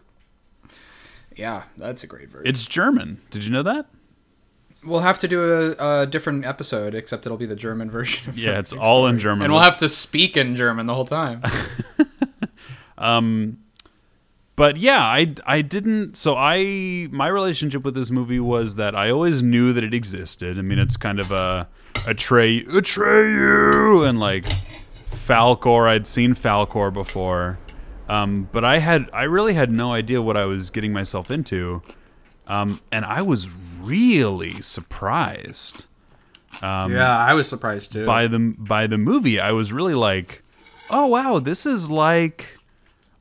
Yeah, 1.35 1.63
that's 1.77 2.03
a 2.03 2.07
great 2.07 2.29
version. 2.29 2.47
It's 2.47 2.65
German. 2.65 3.21
Did 3.29 3.43
you 3.43 3.51
know 3.51 3.63
that? 3.63 3.87
we'll 4.85 5.01
have 5.01 5.19
to 5.19 5.27
do 5.27 5.75
a, 5.79 6.01
a 6.01 6.05
different 6.05 6.45
episode, 6.45 6.95
except 6.95 7.25
it'll 7.25 7.37
be 7.37 7.45
the 7.45 7.55
German 7.55 7.89
version. 7.91 8.29
Of 8.29 8.37
Yeah, 8.37 8.59
it's 8.59 8.73
all 8.73 9.07
in 9.07 9.19
German. 9.19 9.45
and 9.45 9.53
we'll 9.53 9.63
have 9.63 9.79
to 9.79 9.89
speak 9.89 10.37
in 10.37 10.55
German 10.55 10.85
the 10.85 10.93
whole 10.93 11.05
time. 11.05 11.41
um, 12.97 13.57
but 14.55 14.77
yeah, 14.77 15.03
I 15.03 15.33
I 15.45 15.61
didn't. 15.61 16.15
So 16.15 16.35
I 16.37 17.07
my 17.11 17.27
relationship 17.27 17.83
with 17.83 17.95
this 17.95 18.09
movie 18.09 18.39
was 18.39 18.75
that 18.75 18.95
I 18.95 19.09
always 19.09 19.43
knew 19.43 19.73
that 19.73 19.83
it 19.83 19.93
existed. 19.93 20.57
I 20.57 20.61
mean, 20.61 20.79
it's 20.79 20.95
kind 20.95 21.19
of 21.19 21.31
a 21.31 21.67
a 22.07 22.13
Trey 22.13 22.61
Atreyu 22.63 24.07
and 24.07 24.19
like 24.19 24.45
Falkor. 25.27 25.89
I'd 25.89 26.07
seen 26.07 26.35
Falkor 26.35 26.93
before, 26.93 27.57
um, 28.09 28.47
but 28.51 28.63
I 28.65 28.79
had 28.79 29.09
I 29.13 29.23
really 29.23 29.53
had 29.53 29.71
no 29.71 29.93
idea 29.93 30.21
what 30.21 30.37
I 30.37 30.45
was 30.45 30.69
getting 30.69 30.93
myself 30.93 31.31
into. 31.31 31.81
um, 32.47 32.79
and 32.91 33.05
I 33.05 33.21
was 33.23 33.49
really 33.81 34.61
surprised 34.61 35.87
Um, 36.61 36.93
yeah, 36.93 37.17
I 37.17 37.33
was 37.33 37.49
surprised 37.49 37.91
too. 37.93 38.05
by 38.05 38.27
the 38.27 38.39
by 38.57 38.87
the 38.87 38.97
movie. 38.97 39.39
I 39.39 39.51
was 39.51 39.73
really 39.73 39.95
like, 39.95 40.41
oh 40.89 41.05
wow, 41.07 41.39
this 41.39 41.65
is 41.65 41.89
like. 41.89 42.57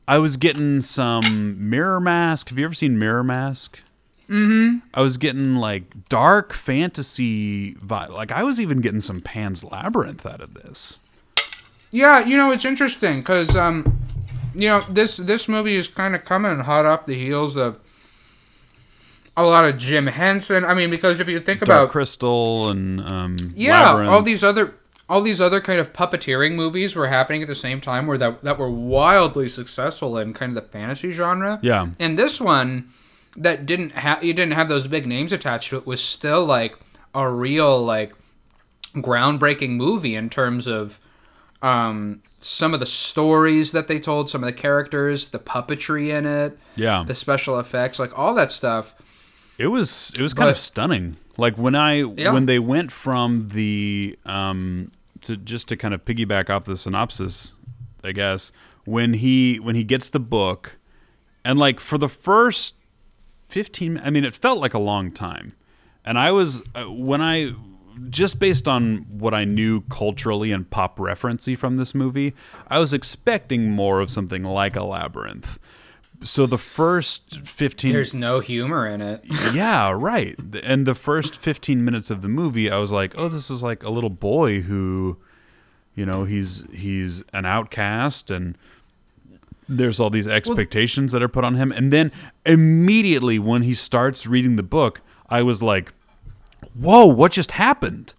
I 0.06 0.18
was 0.18 0.36
getting 0.36 0.82
some 0.82 1.70
Mirror 1.70 2.00
Mask. 2.00 2.50
Have 2.50 2.58
you 2.58 2.66
ever 2.66 2.74
seen 2.74 2.98
Mirror 2.98 3.24
Mask? 3.24 3.80
Mm-hmm. 4.28 4.80
I 4.92 5.00
was 5.00 5.16
getting 5.16 5.56
like 5.56 5.84
dark 6.10 6.52
fantasy 6.52 7.74
vibe. 7.76 8.10
Like 8.10 8.30
I 8.30 8.42
was 8.42 8.60
even 8.60 8.82
getting 8.82 9.00
some 9.00 9.20
Pan's 9.20 9.64
Labyrinth 9.64 10.26
out 10.26 10.42
of 10.42 10.52
this. 10.54 11.00
Yeah, 11.90 12.22
you 12.24 12.36
know 12.36 12.50
it's 12.52 12.66
interesting 12.66 13.20
because 13.20 13.56
um, 13.56 13.98
you 14.54 14.68
know 14.68 14.80
this 14.88 15.16
this 15.16 15.49
movie 15.49 15.76
is 15.76 15.88
kind 15.88 16.14
of 16.14 16.25
coming 16.25 16.58
hot 16.61 16.87
off 16.87 17.06
the 17.06 17.14
heels 17.14 17.56
of 17.56 17.78
a 19.37 19.44
lot 19.44 19.64
of 19.68 19.76
Jim 19.76 20.06
Henson. 20.06 20.64
I 20.64 20.75
mean, 20.75 20.90
because 20.90 21.20
if 21.20 21.28
you 21.28 21.40
think 21.40 21.61
Dark 21.61 21.68
about 21.68 21.90
Crystal 21.90 22.68
and 22.68 23.00
um, 23.00 23.37
yeah, 23.54 23.90
Labyrinth. 23.90 24.12
all 24.12 24.23
these 24.23 24.44
other 24.44 24.75
all 25.08 25.20
these 25.20 25.40
other 25.40 25.61
kind 25.61 25.80
of 25.80 25.92
puppeteering 25.92 26.54
movies 26.54 26.96
were 26.96 27.08
happening 27.08 27.42
at 27.42 27.49
the 27.49 27.54
same 27.54 27.80
time, 27.80 28.06
where 28.06 28.18
that 28.18 28.42
that 28.42 28.58
were 28.58 28.70
wildly 28.70 29.49
successful 29.49 30.16
in 30.18 30.32
kind 30.32 30.56
of 30.56 30.62
the 30.62 30.70
fantasy 30.70 31.12
genre. 31.12 31.58
Yeah. 31.62 31.88
and 31.99 32.18
this 32.18 32.40
one 32.40 32.88
that 33.37 33.66
didn't 33.66 33.92
have 33.92 34.23
you 34.23 34.32
didn't 34.32 34.52
have 34.52 34.68
those 34.68 34.87
big 34.87 35.06
names 35.06 35.32
attached 35.32 35.70
to 35.70 35.76
it 35.76 35.87
was 35.87 36.02
still 36.02 36.44
like 36.44 36.78
a 37.14 37.28
real 37.28 37.82
like 37.82 38.14
groundbreaking 38.94 39.70
movie 39.70 40.14
in 40.14 40.30
terms 40.30 40.66
of 40.68 41.00
um, 41.62 42.23
some 42.46 42.74
of 42.74 42.80
the 42.80 42.84
stories 42.86 43.72
that 43.72 43.88
they 43.88 43.98
told, 43.98 44.28
some 44.28 44.44
of 44.44 44.46
the 44.46 44.52
characters, 44.52 45.30
the 45.30 45.38
puppetry 45.38 46.08
in 46.10 46.26
it, 46.26 46.58
yeah, 46.76 47.02
the 47.06 47.14
special 47.14 47.58
effects, 47.58 47.98
like 47.98 48.16
all 48.18 48.34
that 48.34 48.52
stuff. 48.52 48.94
It 49.56 49.68
was 49.68 50.12
it 50.18 50.20
was 50.20 50.34
kind 50.34 50.50
of 50.50 50.58
stunning. 50.58 51.16
Like 51.38 51.56
when 51.56 51.74
I 51.74 52.02
Yeah. 52.02 52.32
when 52.32 52.44
they 52.46 52.58
went 52.58 52.92
from 52.92 53.48
the 53.48 54.18
um 54.26 54.92
to 55.22 55.36
just 55.38 55.68
to 55.68 55.76
kind 55.76 55.94
of 55.94 56.04
piggyback 56.04 56.50
off 56.50 56.64
the 56.64 56.76
synopsis, 56.76 57.54
I 58.02 58.12
guess 58.12 58.52
when 58.84 59.14
he 59.14 59.58
when 59.58 59.74
he 59.74 59.82
gets 59.84 60.10
the 60.10 60.20
book, 60.20 60.76
and 61.46 61.58
like 61.58 61.80
for 61.80 61.96
the 61.96 62.10
first 62.10 62.74
fifteen, 63.48 63.98
I 64.04 64.10
mean, 64.10 64.24
it 64.24 64.34
felt 64.34 64.58
like 64.58 64.74
a 64.74 64.78
long 64.78 65.10
time, 65.12 65.48
and 66.04 66.18
I 66.18 66.30
was 66.30 66.60
uh, 66.74 66.84
when 66.84 67.22
I 67.22 67.54
just 68.10 68.38
based 68.38 68.68
on 68.68 69.06
what 69.08 69.34
I 69.34 69.44
knew 69.44 69.82
culturally 69.82 70.52
and 70.52 70.68
pop 70.68 70.98
referencey 70.98 71.56
from 71.56 71.76
this 71.76 71.94
movie, 71.94 72.34
I 72.68 72.78
was 72.78 72.92
expecting 72.92 73.70
more 73.70 74.00
of 74.00 74.10
something 74.10 74.42
like 74.42 74.76
a 74.76 74.84
labyrinth. 74.84 75.58
So 76.22 76.46
the 76.46 76.58
first 76.58 77.40
fifteen 77.46 77.92
There's 77.92 78.14
no 78.14 78.40
humor 78.40 78.86
in 78.86 79.02
it. 79.02 79.24
yeah, 79.54 79.90
right. 79.90 80.36
And 80.62 80.86
the 80.86 80.94
first 80.94 81.36
15 81.36 81.84
minutes 81.84 82.10
of 82.10 82.22
the 82.22 82.28
movie, 82.28 82.70
I 82.70 82.78
was 82.78 82.92
like, 82.92 83.14
"Oh, 83.18 83.28
this 83.28 83.50
is 83.50 83.62
like 83.62 83.82
a 83.82 83.90
little 83.90 84.10
boy 84.10 84.60
who, 84.60 85.18
you 85.94 86.06
know, 86.06 86.24
he's 86.24 86.64
he's 86.72 87.22
an 87.32 87.44
outcast 87.44 88.30
and 88.30 88.56
there's 89.68 89.98
all 90.00 90.10
these 90.10 90.28
expectations 90.28 91.12
that 91.12 91.22
are 91.22 91.28
put 91.28 91.44
on 91.44 91.56
him." 91.56 91.72
And 91.72 91.92
then 91.92 92.10
immediately 92.46 93.38
when 93.38 93.62
he 93.62 93.74
starts 93.74 94.26
reading 94.26 94.56
the 94.56 94.62
book, 94.62 95.02
I 95.28 95.42
was 95.42 95.62
like, 95.62 95.92
"Whoa, 96.75 97.06
what 97.06 97.33
just 97.33 97.52
happened?" 97.52 98.14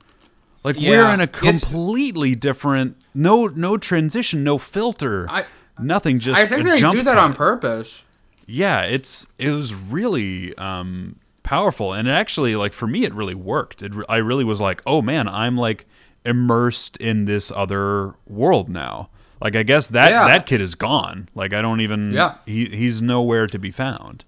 Like 0.64 0.78
we're 0.78 1.14
in 1.14 1.20
a 1.22 1.28
completely 1.28 2.36
different 2.36 2.98
no 3.14 3.48
no 3.48 3.78
transition, 3.78 4.44
no 4.44 4.58
filter. 4.58 5.28
I- 5.30 5.46
Nothing 5.78 6.20
just 6.20 6.40
I 6.40 6.46
think 6.46 6.64
they 6.64 6.80
do 6.80 7.04
that 7.04 7.18
on 7.18 7.34
purpose. 7.34 8.04
yeah 8.48 8.82
it's 8.84 9.28
it 9.38 9.50
was 9.50 9.74
really 9.74 10.56
um 10.58 11.18
powerful 11.44 11.92
and 11.94 12.08
it 12.08 12.12
actually 12.12 12.56
like 12.56 12.72
for 12.74 12.88
me 12.88 13.04
it 13.04 13.14
really 13.14 13.36
worked 13.36 13.82
it, 13.84 13.92
i 14.08 14.18
really 14.18 14.44
was 14.46 14.62
like 14.62 14.82
oh 14.88 15.02
man 15.02 15.28
i'm 15.28 15.58
like 15.58 15.86
immersed 16.26 16.96
in 16.98 17.26
this 17.26 17.52
other 17.52 18.14
world 18.26 18.70
now 18.70 19.10
like 19.42 19.56
i 19.56 19.64
guess 19.64 19.88
that 19.88 20.10
Yeah. 20.12 20.28
that 20.28 20.46
kid 20.46 20.62
is 20.62 20.76
gone 20.76 21.28
like 21.36 21.54
i 21.54 21.62
don't 21.62 21.82
even 21.82 22.14
Yeah. 22.14 22.36
he 22.46 22.66
he's 22.66 23.02
nowhere 23.02 23.46
to 23.48 23.60
be 23.60 23.70
found 23.72 24.24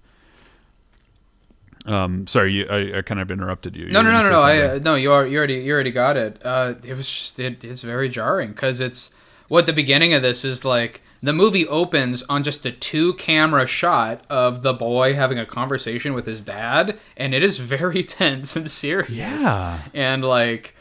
um 1.88 2.26
sorry 2.26 2.52
you, 2.52 2.66
I, 2.68 2.98
I 2.98 3.02
kind 3.02 3.20
of 3.20 3.30
interrupted 3.30 3.74
you 3.74 3.88
No, 3.88 4.00
You 4.00 4.06
no, 4.06 4.12
no, 4.12 4.22
no, 4.22 4.30
no. 4.30 4.38
I, 4.40 4.60
uh, 4.60 4.78
no, 4.82 4.94
you 4.94 5.10
are, 5.12 5.26
you 5.26 5.38
already, 5.38 5.54
you 5.54 5.72
already 5.72 5.90
got 5.90 6.16
it. 6.16 6.40
Uh, 6.44 6.74
it 6.84 6.94
was 6.94 7.08
just, 7.08 7.40
it, 7.40 7.64
it's 7.64 7.80
very 7.82 8.08
jarring 8.08 8.50
because 8.50 8.80
it's 8.80 9.10
what 9.48 9.66
the 9.66 9.72
beginning 9.72 10.12
of 10.12 10.22
this 10.22 10.44
is 10.44 10.64
like. 10.64 11.02
The 11.20 11.32
movie 11.32 11.66
opens 11.66 12.22
on 12.28 12.44
just 12.44 12.64
a 12.64 12.70
two 12.70 13.14
camera 13.14 13.66
shot 13.66 14.24
of 14.30 14.62
the 14.62 14.72
boy 14.72 15.14
having 15.14 15.36
a 15.36 15.44
conversation 15.44 16.14
with 16.14 16.26
his 16.26 16.40
dad, 16.40 16.96
and 17.16 17.34
it 17.34 17.42
is 17.42 17.58
very 17.58 18.04
tense 18.20 18.54
and 18.54 18.70
serious. 18.70 19.10
Yeah. 19.10 19.80
and 19.92 20.24
like 20.24 20.76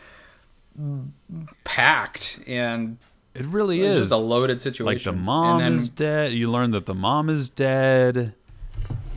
packed, 1.63 2.39
and 2.45 2.97
it 3.33 3.45
really 3.45 3.81
it's 3.81 3.95
is 3.97 4.09
just 4.09 4.11
a 4.11 4.23
loaded 4.23 4.61
situation. 4.61 4.85
like 4.85 5.03
the 5.03 5.13
mom 5.13 5.59
and 5.61 5.75
then, 5.75 5.81
is 5.81 5.89
dead 5.89 6.31
you 6.33 6.51
learn 6.51 6.71
that 6.71 6.85
the 6.85 6.93
mom 6.93 7.29
is 7.29 7.49
dead 7.49 8.33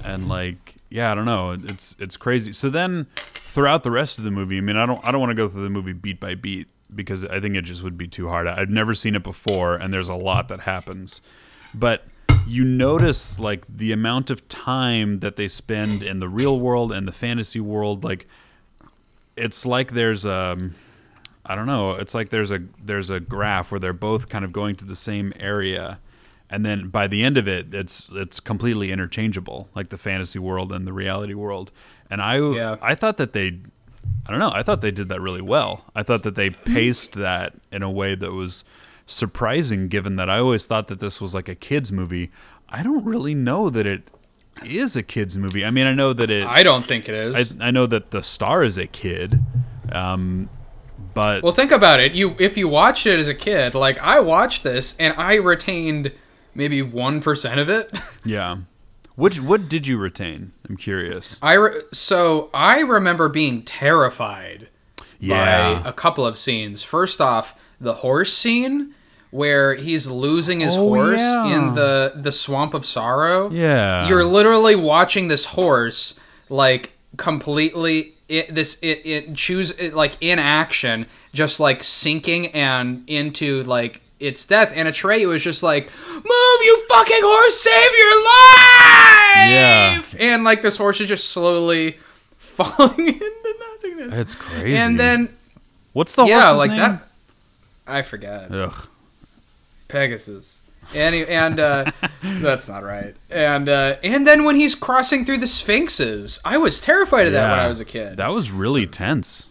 and 0.05 0.29
like 0.29 0.77
yeah 0.91 1.11
i 1.11 1.15
don't 1.15 1.25
know. 1.25 1.53
It's 1.53 1.97
it's 1.99 2.17
crazy. 2.17 2.53
So 2.53 2.69
then 2.69 3.07
throughout 3.33 3.83
the 3.83 3.91
rest 3.91 4.19
of 4.19 4.25
the 4.25 4.31
movie 4.31 4.59
i 4.59 4.61
mean 4.61 4.77
i 4.77 4.87
don't 4.87 5.05
i 5.05 5.11
don't 5.11 5.21
want 5.21 5.31
to 5.31 5.35
go 5.35 5.49
through 5.49 5.65
the 5.65 5.71
movie 5.71 5.93
beat 5.93 6.21
by 6.21 6.37
beat 6.37 6.69
because 6.95 7.25
i 7.25 7.41
think 7.41 7.57
it 7.57 7.63
just 7.63 7.83
would 7.83 7.97
be 7.97 8.07
too 8.07 8.29
hard. 8.29 8.47
I've 8.47 8.69
never 8.69 8.95
seen 8.95 9.15
it 9.15 9.23
before 9.23 9.77
and 9.77 9.93
there's 9.93 10.09
a 10.09 10.15
lot 10.15 10.49
that 10.49 10.61
happens. 10.61 11.23
But 11.75 12.05
you 12.47 12.65
notice 12.65 13.39
like 13.39 13.65
the 13.69 13.93
amount 13.93 14.31
of 14.31 14.47
time 14.49 15.19
that 15.19 15.37
they 15.37 15.49
spend 15.49 16.03
in 16.03 16.21
the 16.21 16.29
real 16.29 16.59
world 16.59 16.93
and 16.93 17.07
the 17.07 17.13
fantasy 17.13 17.61
world 17.61 18.05
like 18.05 18.27
it's 19.37 19.65
like 19.65 19.93
there's 19.93 20.25
a 20.25 20.59
I 21.47 21.55
don't 21.57 21.67
know. 21.67 21.93
It's 21.93 22.15
like 22.15 22.29
there's 22.29 22.51
a 22.51 22.61
there's 22.85 23.11
a 23.11 23.19
graph 23.19 23.73
where 23.73 23.81
they're 23.81 23.93
both 23.93 24.29
kind 24.29 24.45
of 24.45 24.53
going 24.53 24.77
to 24.77 24.85
the 24.85 24.95
same 24.95 25.33
area, 25.41 25.99
and 26.51 26.65
then 26.65 26.89
by 26.89 27.07
the 27.07 27.23
end 27.23 27.39
of 27.39 27.47
it, 27.47 27.73
it's 27.73 28.09
it's 28.13 28.41
completely 28.41 28.91
interchangeable, 28.91 29.69
like 29.75 29.91
the 29.91 29.99
fantasy 29.99 30.39
world 30.39 30.73
and 30.73 30.87
the 30.87 30.93
reality 30.93 31.35
world. 31.35 31.71
And 32.11 32.21
I 32.21 32.39
Yeah. 32.39 32.77
I 32.83 32.95
thought 32.95 33.19
that 33.19 33.33
they, 33.33 33.59
I 34.27 34.31
don't 34.31 34.41
know. 34.41 34.51
I 34.53 34.63
thought 34.63 34.81
they 34.81 34.91
did 34.91 35.09
that 35.09 35.21
really 35.21 35.43
well. 35.43 35.85
I 35.95 36.03
thought 36.03 36.25
that 36.25 36.35
they 36.35 36.51
paced 36.51 37.13
that 37.13 37.55
in 37.71 37.83
a 37.83 37.91
way 37.91 38.17
that 38.17 38.33
was 38.33 38.65
surprising, 39.07 39.89
given 39.89 40.17
that 40.17 40.29
I 40.29 40.39
always 40.39 40.67
thought 40.67 40.89
that 40.89 41.01
this 41.01 41.21
was 41.21 41.35
like 41.35 41.49
a 41.49 41.55
kids 41.55 41.93
movie. 41.93 42.31
I 42.69 42.83
don't 42.83 43.05
really 43.05 43.35
know 43.35 43.71
that 43.71 43.87
it 43.87 44.03
is 44.65 44.97
a 44.97 45.03
kids 45.03 45.39
movie. 45.39 45.65
I 45.65 45.71
mean, 45.71 45.87
I 45.87 45.93
know 45.93 46.13
that 46.13 46.31
it. 46.31 46.47
I 46.47 46.63
don't 46.63 46.87
think 46.87 47.09
it 47.09 47.15
is. 47.15 47.53
I, 47.61 47.69
I 47.69 47.71
know 47.71 47.87
that 47.87 48.11
the 48.11 48.23
star 48.23 48.65
is 48.65 48.77
a 48.79 48.87
kid, 48.87 49.41
um, 49.93 50.49
but 51.15 51.43
Well, 51.43 51.53
think 51.53 51.73
about 51.73 52.01
it. 52.01 52.13
You 52.13 52.35
if 52.39 52.57
you 52.57 52.69
watched 52.69 53.07
it 53.07 53.19
as 53.19 53.29
a 53.29 53.35
kid, 53.35 53.75
like 53.75 53.99
I 53.99 54.21
watched 54.21 54.63
this 54.63 54.97
and 54.99 55.15
I 55.17 55.37
retained 55.37 56.13
maybe 56.55 56.83
one 56.83 57.21
percent 57.21 57.61
of 57.61 57.69
it. 57.69 57.99
yeah. 58.25 58.59
Which 59.17 59.41
what 59.41 59.69
did 59.69 59.87
you 59.87 59.99
retain? 59.99 60.53
I'm 60.69 60.77
curious. 60.77 61.39
I 61.43 61.55
re- 61.55 61.81
so 61.93 62.49
I 62.55 62.81
remember 62.81 63.29
being 63.29 63.63
terrified 63.63 64.69
Yeah. 65.19 65.81
by 65.83 65.89
a 65.89 65.93
couple 65.93 66.25
of 66.27 66.39
scenes. 66.39 66.83
First 66.83 67.21
off, 67.21 67.55
the 67.81 67.95
horse 67.95 68.33
scene 68.33 68.95
where 69.31 69.75
he's 69.75 70.09
losing 70.09 70.61
his 70.61 70.77
Oh, 70.77 70.89
horse 70.89 71.21
yeah. 71.21 71.47
in 71.57 71.75
the 71.75 72.13
the 72.17 72.33
swamp 72.33 72.73
of 72.75 72.85
sorrow. 72.87 73.51
Yeah. 73.51 74.09
You're 74.09 74.25
literally 74.25 74.75
watching 74.77 75.29
this 75.29 75.45
horse 75.45 76.19
like 76.49 76.93
completely 77.17 78.15
it, 78.29 78.55
this 78.55 78.79
it 78.81 79.03
it 79.05 79.35
choose 79.35 79.71
it, 79.73 79.93
like 79.95 80.17
in 80.21 80.39
action 80.39 81.07
just 81.33 81.61
like 81.61 81.83
sinking 81.85 82.49
and 82.49 83.03
into 83.09 83.63
like 83.65 84.01
its 84.21 84.45
death 84.45 84.73
and 84.75 84.87
Atreyu 84.89 85.29
was 85.29 85.43
just 85.43 85.63
like 85.63 85.91
move 86.09 86.61
you 86.63 86.85
fucking 86.89 87.21
horse 87.23 87.61
save 87.61 87.93
your 87.99 88.25
life 88.25 90.15
Yeah. 90.15 90.33
and 90.33 90.45
like 90.45 90.63
this 90.63 90.77
horse 90.77 91.01
is 91.01 91.09
just 91.09 91.31
slowly 91.31 91.97
falling 92.37 93.07
into 93.09 93.55
nothingness 93.73 94.15
That's 94.17 94.35
crazy. 94.35 94.77
and 94.77 95.01
then 95.01 95.35
what's 95.95 96.15
the 96.15 96.23
horse? 96.23 96.31
yeah 96.31 96.41
horse's 96.55 96.59
like 96.59 96.71
name? 96.71 96.79
that 96.79 97.03
I 97.87 98.03
forgot 98.03 98.53
Ugh. 98.55 98.87
Pegasus. 99.89 100.63
And 100.95 101.15
he, 101.15 101.25
and 101.27 101.61
uh, 101.61 101.91
that's 102.23 102.69
not 102.69 102.83
right. 102.83 103.15
And 103.31 103.69
uh, 103.69 103.97
and 104.03 104.27
then 104.27 104.45
when 104.45 104.57
he's 104.57 104.75
crossing 104.75 105.25
through 105.25 105.39
the 105.39 105.47
sphinxes, 105.47 106.41
I 106.45 106.59
was 106.59 106.81
terrified 106.81 107.27
of 107.29 107.33
that 107.35 107.49
when 107.51 107.59
I 107.61 107.69
was 107.69 107.79
a 107.81 107.85
kid. 107.85 108.17
That 108.17 108.29
was 108.29 108.51
really 108.51 108.87
tense. 108.89 109.49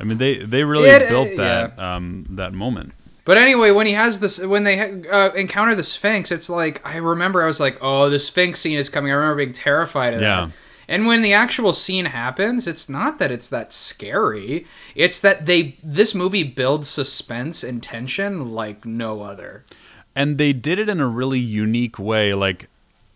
I 0.00 0.04
mean, 0.04 0.18
they 0.18 0.38
they 0.38 0.64
really 0.64 0.88
It- 0.88 1.08
built 1.08 1.32
uh, 1.32 1.36
that 1.36 1.78
um 1.78 2.26
that 2.30 2.52
moment. 2.52 2.92
But 3.24 3.38
anyway, 3.38 3.70
when 3.70 3.86
he 3.86 3.92
has 3.92 4.20
this, 4.20 4.38
when 4.44 4.64
they 4.64 4.80
uh, 5.08 5.30
encounter 5.34 5.74
the 5.74 5.82
Sphinx, 5.84 6.30
it's 6.32 6.48
like 6.50 6.80
I 6.86 6.96
remember 6.96 7.42
I 7.42 7.46
was 7.46 7.60
like, 7.60 7.78
"Oh, 7.80 8.08
the 8.10 8.18
Sphinx 8.18 8.60
scene 8.60 8.78
is 8.78 8.88
coming." 8.88 9.12
I 9.12 9.14
remember 9.14 9.36
being 9.36 9.52
terrified 9.52 10.14
of 10.14 10.20
Yeah. 10.22 10.46
that. 10.46 10.50
And 10.88 11.06
when 11.06 11.22
the 11.22 11.32
actual 11.32 11.72
scene 11.72 12.06
happens, 12.06 12.66
it's 12.66 12.88
not 12.88 13.20
that 13.20 13.30
it's 13.30 13.48
that 13.50 13.72
scary. 13.72 14.66
It's 14.96 15.20
that 15.20 15.46
they 15.46 15.76
this 15.84 16.14
movie 16.16 16.42
builds 16.42 16.88
suspense 16.88 17.62
and 17.62 17.80
tension 17.82 18.50
like 18.50 18.84
no 18.84 19.22
other. 19.22 19.64
and 20.16 20.36
they 20.38 20.52
did 20.52 20.80
it 20.80 20.88
in 20.88 20.98
a 21.00 21.06
really 21.06 21.38
unique 21.38 21.96
way 21.98 22.34
like 22.34 22.66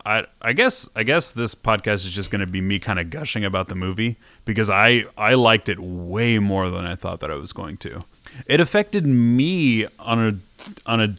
I 0.07 0.27
I 0.41 0.53
guess 0.53 0.89
I 0.95 1.03
guess 1.03 1.33
this 1.33 1.55
podcast 1.57 2.07
is 2.07 2.13
just 2.13 2.31
going 2.31 2.41
to 2.47 2.47
be 2.47 2.61
me 2.61 2.79
kind 2.79 3.01
of 3.01 3.11
gushing 3.11 3.45
about 3.45 3.67
the 3.69 3.75
movie 3.75 4.17
because 4.45 4.71
I 4.71 5.05
I 5.19 5.35
liked 5.35 5.69
it 5.69 5.81
way 5.81 6.39
more 6.39 6.71
than 6.71 6.87
I 6.87 6.95
thought 6.95 7.19
that 7.21 7.31
I 7.33 7.35
was 7.35 7.53
going 7.53 7.79
to. 7.79 8.03
It 8.47 8.61
affected 8.61 9.07
me 9.07 9.87
on 9.99 10.19
a 10.29 10.37
on 10.91 11.01
a 11.01 11.15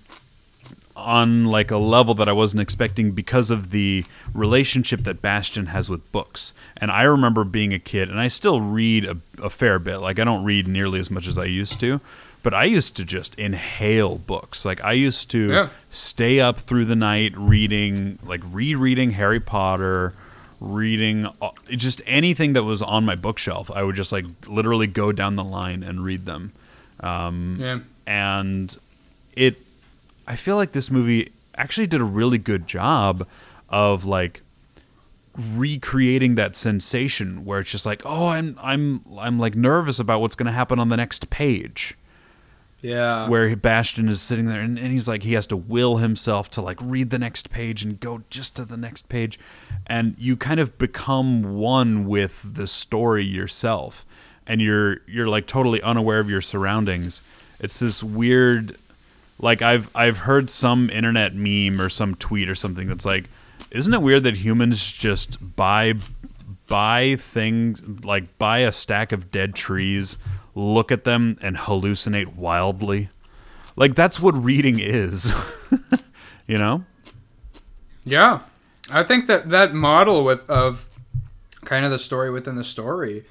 on 0.95 1.45
like 1.45 1.71
a 1.71 1.77
level 1.77 2.13
that 2.15 2.29
I 2.29 2.31
wasn't 2.31 2.61
expecting 2.61 3.11
because 3.11 3.51
of 3.51 3.71
the 3.71 4.05
relationship 4.33 5.01
that 5.01 5.21
Bastian 5.21 5.65
has 5.67 5.89
with 5.89 6.09
books. 6.11 6.53
And 6.77 6.89
I 6.89 7.03
remember 7.03 7.43
being 7.43 7.73
a 7.73 7.79
kid, 7.79 8.09
and 8.09 8.19
I 8.19 8.29
still 8.29 8.61
read 8.61 9.05
a, 9.05 9.17
a 9.43 9.49
fair 9.49 9.77
bit. 9.77 9.97
Like 9.97 10.19
I 10.19 10.23
don't 10.23 10.43
read 10.45 10.67
nearly 10.67 10.99
as 10.99 11.11
much 11.11 11.27
as 11.27 11.37
I 11.37 11.45
used 11.45 11.79
to, 11.81 11.99
but 12.43 12.53
I 12.53 12.63
used 12.63 12.95
to 12.97 13.03
just 13.05 13.35
inhale 13.35 14.17
books. 14.19 14.63
Like 14.63 14.81
I 14.83 14.93
used 14.93 15.29
to 15.31 15.51
Yeah. 15.51 15.69
stay 15.91 16.39
up 16.39 16.61
through 16.61 16.85
the 16.85 16.95
night 16.95 17.33
reading, 17.35 18.17
like 18.25 18.41
rereading 18.51 19.11
Harry 19.11 19.41
Potter, 19.41 20.13
reading 20.61 21.27
uh, 21.41 21.49
just 21.71 22.01
anything 22.05 22.53
that 22.53 22.63
was 22.63 22.81
on 22.81 23.03
my 23.05 23.15
bookshelf. 23.15 23.69
I 23.69 23.83
would 23.83 23.95
just 23.97 24.13
like 24.13 24.25
literally 24.47 24.87
go 24.87 25.11
down 25.11 25.35
the 25.35 25.43
line 25.43 25.83
and 25.83 26.03
read 26.05 26.25
them 26.25 26.53
Um, 27.05 27.57
yeah. 27.59 27.79
and 28.07 28.75
it 29.35 29.57
i 30.27 30.35
feel 30.35 30.55
like 30.55 30.71
this 30.71 30.89
movie 30.89 31.31
actually 31.57 31.87
did 31.87 32.01
a 32.01 32.05
really 32.05 32.37
good 32.37 32.67
job 32.67 33.27
of 33.69 34.05
like 34.05 34.41
recreating 35.55 36.35
that 36.35 36.55
sensation 36.55 37.43
where 37.43 37.59
it's 37.59 37.69
just 37.71 37.85
like 37.85 38.01
oh 38.05 38.27
i'm 38.27 38.57
i'm 38.61 39.01
i'm 39.19 39.37
like 39.37 39.55
nervous 39.55 39.99
about 39.99 40.21
what's 40.21 40.35
going 40.35 40.45
to 40.45 40.51
happen 40.51 40.79
on 40.79 40.87
the 40.89 40.95
next 40.95 41.29
page 41.29 41.95
Yeah. 42.81 43.27
where 43.27 43.53
Bastian 43.57 44.07
is 44.07 44.21
sitting 44.21 44.45
there 44.45 44.61
and, 44.61 44.79
and 44.79 44.91
he's 44.93 45.07
like 45.09 45.23
he 45.23 45.33
has 45.33 45.45
to 45.47 45.57
will 45.57 45.97
himself 45.97 46.49
to 46.51 46.61
like 46.61 46.77
read 46.81 47.09
the 47.09 47.19
next 47.19 47.49
page 47.49 47.83
and 47.83 47.99
go 47.99 48.21
just 48.29 48.55
to 48.55 48.65
the 48.65 48.77
next 48.77 49.09
page 49.09 49.37
and 49.87 50.15
you 50.17 50.37
kind 50.37 50.59
of 50.61 50.77
become 50.77 51.55
one 51.57 52.05
with 52.05 52.41
the 52.55 52.65
story 52.67 53.25
yourself 53.25 54.05
and 54.47 54.61
you're 54.61 54.97
you're 55.07 55.27
like 55.27 55.47
totally 55.47 55.81
unaware 55.81 56.19
of 56.19 56.29
your 56.29 56.41
surroundings 56.41 57.21
it's 57.59 57.79
this 57.79 58.03
weird 58.03 58.77
like 59.39 59.61
I've 59.61 59.89
I've 59.95 60.17
heard 60.17 60.49
some 60.49 60.89
internet 60.89 61.35
meme 61.35 61.79
or 61.81 61.89
some 61.89 62.15
tweet 62.15 62.49
or 62.49 62.55
something 62.55 62.87
that's 62.87 63.05
like 63.05 63.29
isn't 63.71 63.93
it 63.93 64.01
weird 64.01 64.23
that 64.23 64.37
humans 64.37 64.91
just 64.91 65.37
buy 65.55 65.95
buy 66.67 67.15
things 67.17 67.83
like 68.03 68.37
buy 68.37 68.59
a 68.59 68.71
stack 68.71 69.11
of 69.11 69.31
dead 69.31 69.55
trees, 69.55 70.17
look 70.55 70.91
at 70.91 71.03
them 71.03 71.37
and 71.41 71.57
hallucinate 71.57 72.35
wildly? 72.35 73.09
Like 73.75 73.95
that's 73.95 74.19
what 74.19 74.31
reading 74.31 74.79
is. 74.79 75.33
you 76.47 76.57
know? 76.57 76.85
Yeah, 78.05 78.39
I 78.89 79.03
think 79.03 79.27
that 79.27 79.49
that 79.49 79.73
model 79.73 80.23
with 80.23 80.49
of 80.49 80.87
kind 81.65 81.83
of 81.85 81.91
the 81.91 81.99
story 81.99 82.29
within 82.29 82.55
the 82.55 82.63
story 82.63 83.25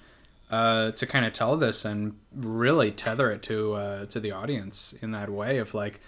uh, 0.55 0.93
to 0.93 1.07
kind 1.07 1.25
of 1.27 1.33
tell 1.33 1.57
this 1.57 1.85
and 1.85 2.17
really 2.35 2.91
tether 2.91 3.31
it 3.31 3.43
to 3.43 3.75
uh, 3.75 4.07
to 4.07 4.21
the 4.21 4.31
audience 4.31 4.95
in 5.03 5.11
that 5.11 5.29
way 5.31 5.59
of 5.59 5.75
like 5.75 6.01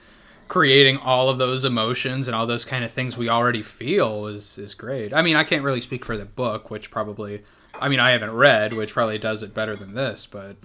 creating 0.48 0.96
all 0.98 1.28
of 1.28 1.38
those 1.38 1.64
emotions 1.64 2.28
and 2.28 2.34
all 2.36 2.46
those 2.46 2.64
kind 2.64 2.84
of 2.84 2.92
things 2.92 3.18
we 3.18 3.28
already 3.28 3.62
feel 3.62 4.26
is 4.26 4.58
is 4.58 4.74
great. 4.74 5.12
I 5.12 5.22
mean, 5.22 5.36
I 5.36 5.44
can't 5.44 5.64
really 5.64 5.80
speak 5.80 6.04
for 6.04 6.16
the 6.16 6.24
book, 6.24 6.70
which 6.70 6.90
probably, 6.90 7.42
I 7.80 7.88
mean, 7.88 8.00
I 8.00 8.10
haven't 8.10 8.32
read, 8.32 8.72
which 8.72 8.92
probably 8.92 9.18
does 9.18 9.42
it 9.42 9.52
better 9.52 9.74
than 9.74 9.94
this, 9.94 10.26
but 10.26 10.56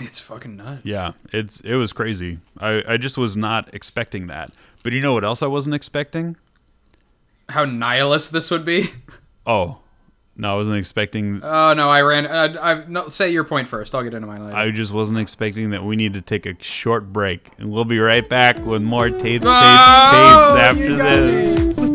it's 0.00 0.20
fucking 0.20 0.56
nuts. 0.56 0.82
Yeah, 0.84 1.12
it's 1.32 1.60
it 1.60 1.74
was 1.74 1.92
crazy. 1.92 2.38
I, 2.58 2.82
I 2.86 2.96
just 2.96 3.18
was 3.18 3.36
not 3.36 3.74
expecting 3.74 4.28
that. 4.28 4.52
But 4.84 4.92
you 4.92 5.00
know 5.00 5.12
what 5.12 5.24
else 5.24 5.42
I 5.42 5.48
wasn't 5.48 5.74
expecting? 5.74 6.36
how 7.48 7.64
nihilist 7.64 8.32
this 8.32 8.50
would 8.50 8.64
be. 8.64 8.86
Oh. 9.50 9.78
No, 10.40 10.52
I 10.54 10.56
wasn't 10.56 10.78
expecting 10.78 11.40
Oh 11.42 11.74
no, 11.74 11.88
I 11.90 12.02
ran. 12.02 12.24
Uh, 12.26 12.56
I 12.62 12.84
no. 12.86 13.08
Say 13.08 13.30
your 13.32 13.42
point 13.44 13.66
first. 13.66 13.92
I'll 13.94 14.04
get 14.04 14.14
into 14.14 14.28
mine 14.28 14.44
later. 14.44 14.56
I 14.56 14.70
just 14.70 14.92
wasn't 14.92 15.18
expecting 15.18 15.70
that 15.70 15.82
we 15.84 15.96
need 15.96 16.14
to 16.14 16.20
take 16.20 16.46
a 16.46 16.54
short 16.62 17.12
break. 17.12 17.50
And 17.58 17.72
we'll 17.72 17.84
be 17.84 17.98
right 17.98 18.26
back 18.26 18.56
with 18.64 18.80
more 18.80 19.08
tapes, 19.10 19.22
tapes, 19.22 19.46
Oh, 19.46 20.54
tapes 20.56 20.60
after 20.62 20.96
this. 20.96 21.87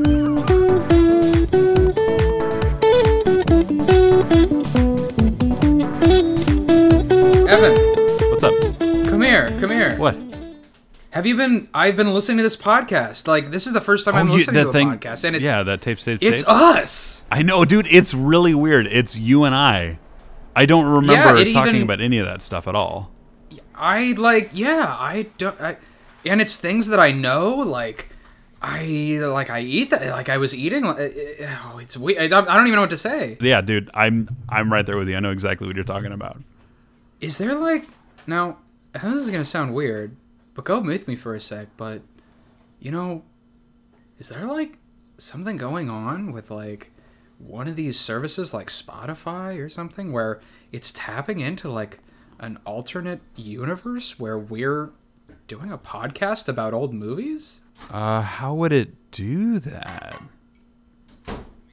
Have 11.23 11.27
you 11.29 11.37
been? 11.37 11.69
I've 11.73 11.95
been 11.95 12.13
listening 12.13 12.39
to 12.39 12.43
this 12.43 12.57
podcast. 12.57 13.27
Like 13.29 13.49
this 13.49 13.65
is 13.65 13.71
the 13.71 13.79
first 13.79 14.03
time 14.03 14.15
oh, 14.15 14.17
I'm 14.17 14.27
you- 14.27 14.33
listening 14.33 14.61
to 14.61 14.69
a 14.71 14.73
thing- 14.73 14.89
podcast, 14.89 15.23
and 15.23 15.37
it's 15.37 15.45
yeah, 15.45 15.63
that 15.63 15.79
tape 15.79 15.97
tapes, 15.99 16.21
it's 16.21 16.41
tapes. 16.41 16.43
us. 16.49 17.23
I 17.31 17.43
know, 17.43 17.63
dude. 17.63 17.87
It's 17.89 18.13
really 18.13 18.53
weird. 18.53 18.87
It's 18.87 19.17
you 19.17 19.45
and 19.45 19.55
I. 19.55 19.99
I 20.53 20.65
don't 20.65 20.85
remember 20.85 21.37
it 21.37 21.53
talking 21.53 21.75
even- 21.75 21.83
about 21.83 22.01
any 22.01 22.17
of 22.17 22.25
that 22.25 22.41
stuff 22.41 22.67
at 22.67 22.75
all. 22.75 23.09
I 23.73 24.15
like, 24.17 24.49
yeah, 24.51 24.97
I 24.99 25.27
don't, 25.37 25.59
I, 25.61 25.77
and 26.25 26.41
it's 26.41 26.57
things 26.57 26.87
that 26.87 26.99
I 26.99 27.11
know, 27.11 27.51
like. 27.55 28.09
I 28.61 29.19
like 29.21 29.49
I 29.49 29.61
eat 29.61 29.91
that 29.91 30.05
like 30.09 30.27
I 30.27 30.35
was 30.37 30.53
eating. 30.53 30.83
like, 30.83 30.97
Oh, 31.63 31.77
it's 31.81 31.95
weird. 31.95 32.21
I 32.21 32.27
don't 32.27 32.49
I 32.49 32.57
don't 32.57 32.67
even 32.67 32.75
know 32.75 32.81
what 32.81 32.89
to 32.89 32.97
say. 32.97 33.37
Yeah, 33.39 33.61
dude. 33.61 33.89
I'm 33.93 34.27
I'm 34.49 34.71
right 34.73 34.85
there 34.85 34.97
with 34.97 35.07
you. 35.07 35.15
I 35.15 35.21
know 35.21 35.31
exactly 35.31 35.67
what 35.67 35.75
you're 35.77 35.85
talking 35.85 36.11
about. 36.11 36.41
Is 37.21 37.37
there 37.37 37.55
like 37.55 37.85
now? 38.27 38.57
This 38.91 39.03
is 39.05 39.29
gonna 39.29 39.45
sound 39.45 39.73
weird, 39.73 40.15
but 40.53 40.65
go 40.65 40.79
with 40.79 41.07
me 41.07 41.15
for 41.15 41.33
a 41.33 41.39
sec. 41.39 41.69
But 41.77 42.01
you 42.79 42.91
know, 42.91 43.23
is 44.19 44.29
there 44.29 44.45
like 44.45 44.77
something 45.17 45.57
going 45.57 45.89
on 45.89 46.31
with 46.31 46.51
like 46.51 46.91
one 47.37 47.67
of 47.67 47.75
these 47.75 47.99
services, 47.99 48.53
like 48.53 48.67
Spotify 48.67 49.59
or 49.59 49.69
something, 49.69 50.11
where 50.11 50.41
it's 50.71 50.91
tapping 50.91 51.39
into 51.39 51.69
like 51.69 51.99
an 52.39 52.59
alternate 52.65 53.21
universe 53.35 54.19
where 54.19 54.37
we're 54.37 54.91
doing 55.47 55.71
a 55.71 55.77
podcast 55.77 56.47
about 56.47 56.73
old 56.73 56.93
movies? 56.93 57.61
Uh, 57.91 58.21
how 58.21 58.53
would 58.53 58.71
it 58.71 59.11
do 59.11 59.59
that? 59.59 60.21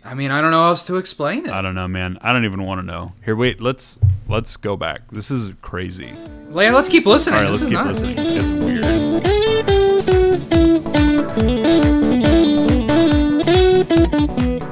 I 0.02 0.14
mean, 0.14 0.30
I 0.30 0.40
don't 0.40 0.50
know 0.50 0.62
how 0.62 0.68
else 0.68 0.82
to 0.84 0.96
explain 0.96 1.46
it. 1.46 1.52
I 1.52 1.60
don't 1.60 1.74
know, 1.74 1.86
man. 1.86 2.18
I 2.22 2.32
don't 2.32 2.44
even 2.44 2.64
want 2.64 2.80
to 2.80 2.86
know. 2.86 3.12
Here, 3.24 3.36
wait. 3.36 3.60
Let's 3.60 3.98
let's 4.30 4.56
go 4.56 4.76
back. 4.76 5.02
This 5.10 5.30
is 5.30 5.52
crazy. 5.60 6.14
Like, 6.48 6.72
let's 6.72 6.88
keep 6.88 7.04
listening. 7.06 7.36
All 7.38 7.44
right, 7.44 7.52
this 7.52 7.62
let's 7.62 7.70
keep 7.70 7.84
nuts. 7.84 8.02
listening. 8.02 8.36
It's 8.36 8.50
weird. 8.50 8.84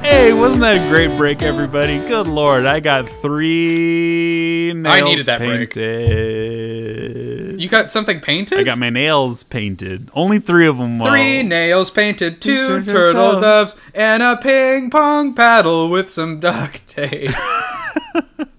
Hey, 0.03 0.33
wasn't 0.33 0.61
that 0.62 0.87
a 0.87 0.88
great 0.88 1.16
break, 1.16 1.42
everybody? 1.42 1.99
Good 1.99 2.27
lord, 2.27 2.66
I 2.66 2.81
got 2.81 3.09
three 3.09 4.73
nails 4.75 4.94
I 4.94 5.01
needed 5.01 5.27
that 5.27 5.38
break. 5.38 5.75
painted. 5.75 7.61
You 7.61 7.68
got 7.68 7.92
something 7.92 8.21
painted? 8.21 8.59
I 8.59 8.62
got 8.62 8.79
my 8.79 8.90
nails 8.90 9.42
painted. 9.42 10.09
Only 10.14 10.38
three 10.38 10.66
of 10.66 10.79
them. 10.79 10.99
Three 11.01 11.42
nails 11.42 11.90
painted, 11.90 12.40
two 12.40 12.66
turtle 12.85 12.92
turtle 12.92 13.40
doves. 13.40 13.75
doves, 13.75 13.77
and 13.94 14.23
a 14.23 14.37
ping 14.37 14.90
pong 14.90 15.35
paddle 15.35 15.90
with 15.90 16.11
some 16.11 16.40
duct 16.40 16.87
tape. 16.88 17.31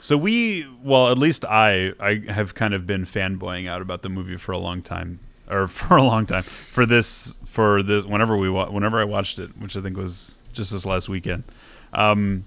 So 0.00 0.16
we, 0.16 0.66
well, 0.82 1.10
at 1.10 1.18
least 1.18 1.44
I, 1.44 1.92
I 1.98 2.22
have 2.28 2.54
kind 2.54 2.74
of 2.74 2.86
been 2.86 3.04
fanboying 3.04 3.68
out 3.68 3.82
about 3.82 4.02
the 4.02 4.08
movie 4.08 4.36
for 4.36 4.52
a 4.52 4.58
long 4.58 4.82
time, 4.82 5.18
or 5.50 5.66
for 5.68 5.96
a 5.96 6.02
long 6.02 6.26
time. 6.26 6.42
For 6.44 6.86
this, 6.86 7.34
for 7.44 7.82
this, 7.82 8.04
whenever 8.04 8.36
we, 8.36 8.48
whenever 8.48 9.00
I 9.00 9.04
watched 9.04 9.38
it, 9.38 9.50
which 9.58 9.76
I 9.76 9.82
think 9.82 9.96
was 9.96 10.38
just 10.52 10.72
this 10.72 10.86
last 10.86 11.08
weekend. 11.08 11.44
Um, 11.92 12.44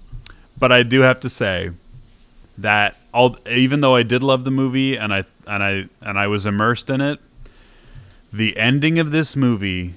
but 0.58 0.72
I 0.72 0.82
do 0.82 1.00
have 1.00 1.20
to 1.20 1.30
say 1.30 1.70
that 2.58 2.96
all, 3.12 3.36
even 3.48 3.80
though 3.80 3.94
I 3.94 4.02
did 4.02 4.22
love 4.22 4.44
the 4.44 4.50
movie 4.50 4.96
and 4.96 5.12
I 5.12 5.24
and 5.46 5.62
I 5.62 5.88
and 6.00 6.18
I 6.18 6.26
was 6.26 6.46
immersed 6.46 6.90
in 6.90 7.00
it, 7.00 7.18
the 8.32 8.56
ending 8.56 8.98
of 8.98 9.10
this 9.10 9.34
movie 9.34 9.94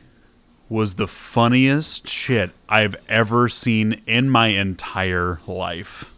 was 0.70 0.96
the 0.96 1.08
funniest 1.08 2.08
shit 2.08 2.52
I've 2.68 2.96
ever 3.08 3.50
seen 3.50 4.02
in 4.08 4.30
my 4.30 4.48
entire 4.48 5.40
life. 5.46 6.13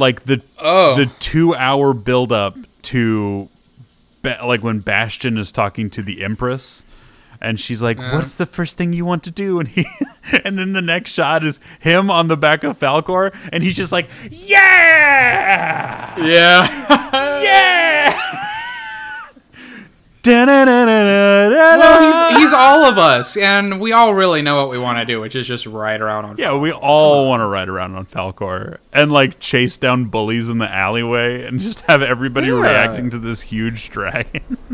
Like 0.00 0.24
the 0.24 0.42
Oh. 0.58 0.96
the 0.96 1.06
two 1.20 1.54
hour 1.54 1.94
build 1.94 2.32
up 2.32 2.56
to 2.82 3.48
like 4.24 4.62
when 4.62 4.80
Bastian 4.80 5.38
is 5.38 5.52
talking 5.52 5.88
to 5.90 6.02
the 6.02 6.24
Empress 6.24 6.84
and 7.40 7.58
she's 7.58 7.80
like, 7.80 7.98
"What's 7.98 8.36
the 8.36 8.44
first 8.44 8.76
thing 8.76 8.92
you 8.92 9.04
want 9.06 9.22
to 9.24 9.30
do?" 9.30 9.60
And 9.60 9.68
he, 9.68 9.86
and 10.44 10.58
then 10.58 10.72
the 10.74 10.82
next 10.82 11.12
shot 11.12 11.44
is 11.44 11.58
him 11.78 12.10
on 12.10 12.28
the 12.28 12.36
back 12.36 12.64
of 12.64 12.78
Falkor, 12.78 13.34
and 13.52 13.62
he's 13.62 13.76
just 13.76 13.92
like, 13.92 14.10
"Yeah, 14.30 16.18
yeah. 16.20 17.42
yeah." 17.42 18.46
Well, 20.26 22.30
he's, 22.32 22.38
he's 22.42 22.52
all 22.52 22.84
of 22.84 22.98
us, 22.98 23.36
and 23.36 23.80
we 23.80 23.92
all 23.92 24.14
really 24.14 24.42
know 24.42 24.56
what 24.56 24.70
we 24.70 24.78
want 24.78 24.98
to 24.98 25.04
do, 25.04 25.20
which 25.20 25.34
is 25.34 25.46
just 25.46 25.66
ride 25.66 26.00
around 26.00 26.24
on. 26.24 26.36
yeah, 26.36 26.56
we 26.56 26.72
all 26.72 27.28
want 27.28 27.40
to 27.40 27.46
ride 27.46 27.68
around 27.68 27.94
on 27.96 28.06
Falkor 28.06 28.78
and 28.92 29.12
like 29.12 29.40
chase 29.40 29.76
down 29.76 30.06
bullies 30.06 30.48
in 30.48 30.58
the 30.58 30.70
alleyway 30.70 31.44
and 31.46 31.60
just 31.60 31.80
have 31.82 32.02
everybody 32.02 32.48
Yeah. 32.48 32.60
reacting 32.60 33.10
to 33.10 33.18
this 33.18 33.40
huge 33.40 33.90
dragon. 33.90 34.56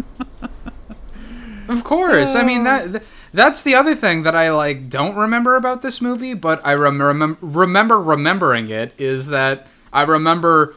Of 1.69 1.83
course. 1.83 2.37
I 2.37 2.45
mean 2.45 2.63
that 2.63 2.93
th- 2.93 3.03
That's 3.35 3.65
the 3.65 3.75
other 3.75 3.97
thing 3.97 4.23
that 4.23 4.37
I 4.37 4.53
like 4.53 4.89
don't 4.89 5.17
remember 5.17 5.57
about 5.57 5.83
this 5.83 6.01
movie, 6.01 6.33
but 6.33 6.65
I 6.65 6.75
rem- 6.75 6.99
remem- 6.99 7.39
remember 7.41 8.01
remembering 8.01 8.71
it 8.71 8.93
is 8.99 9.27
that 9.29 9.67
I 9.93 10.05
remember 10.05 10.77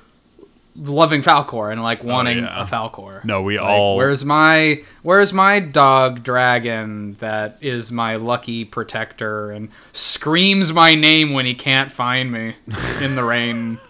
loving 0.80 1.22
Falkor 1.22 1.72
and 1.72 1.84
like 1.84 2.04
oh, 2.04 2.08
wanting 2.08 2.40
Oh, 2.40 2.42
yeah. 2.44 2.64
a 2.64 2.66
Falkor. 2.66 3.24
No, 3.26 3.42
we 3.42 3.60
Like, 3.60 3.70
all. 3.70 3.98
Where's 3.98 4.24
my 4.26 4.82
Where's 5.04 5.34
my 5.34 5.60
dog 5.60 6.24
dragon 6.24 7.16
that 7.20 7.58
is 7.62 7.92
my 7.92 8.16
lucky 8.16 8.66
protector 8.66 9.52
and 9.52 9.70
screams 9.94 10.72
my 10.74 10.96
name 10.96 11.34
when 11.34 11.46
he 11.46 11.54
can't 11.54 11.92
find 11.92 12.32
me 12.32 12.56
in 13.02 13.16
the 13.16 13.24
rain? 13.24 13.80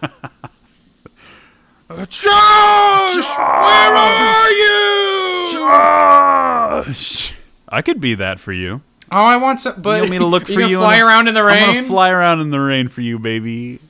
Josh, 2.08 3.16
where 3.38 3.96
are 3.96 4.50
you? 4.50 5.48
Josh! 5.52 7.34
I 7.68 7.82
could 7.82 8.00
be 8.00 8.14
that 8.14 8.38
for 8.38 8.52
you. 8.52 8.80
Oh, 9.10 9.24
I 9.24 9.36
want 9.38 9.58
some. 9.58 9.82
But 9.82 9.96
You 9.96 10.00
want 10.02 10.10
me 10.12 10.18
to 10.18 10.26
look 10.26 10.46
for 10.46 10.52
you? 10.52 10.60
you? 10.68 10.76
Gonna 10.76 10.86
fly 10.86 11.00
around 11.00 11.26
in 11.28 11.34
the 11.34 11.42
rain. 11.42 11.62
I'm 11.68 11.74
gonna 11.74 11.86
fly 11.88 12.10
around 12.10 12.40
in 12.40 12.50
the 12.50 12.60
rain 12.60 12.86
for 12.88 13.00
you, 13.00 13.18
baby. 13.18 13.80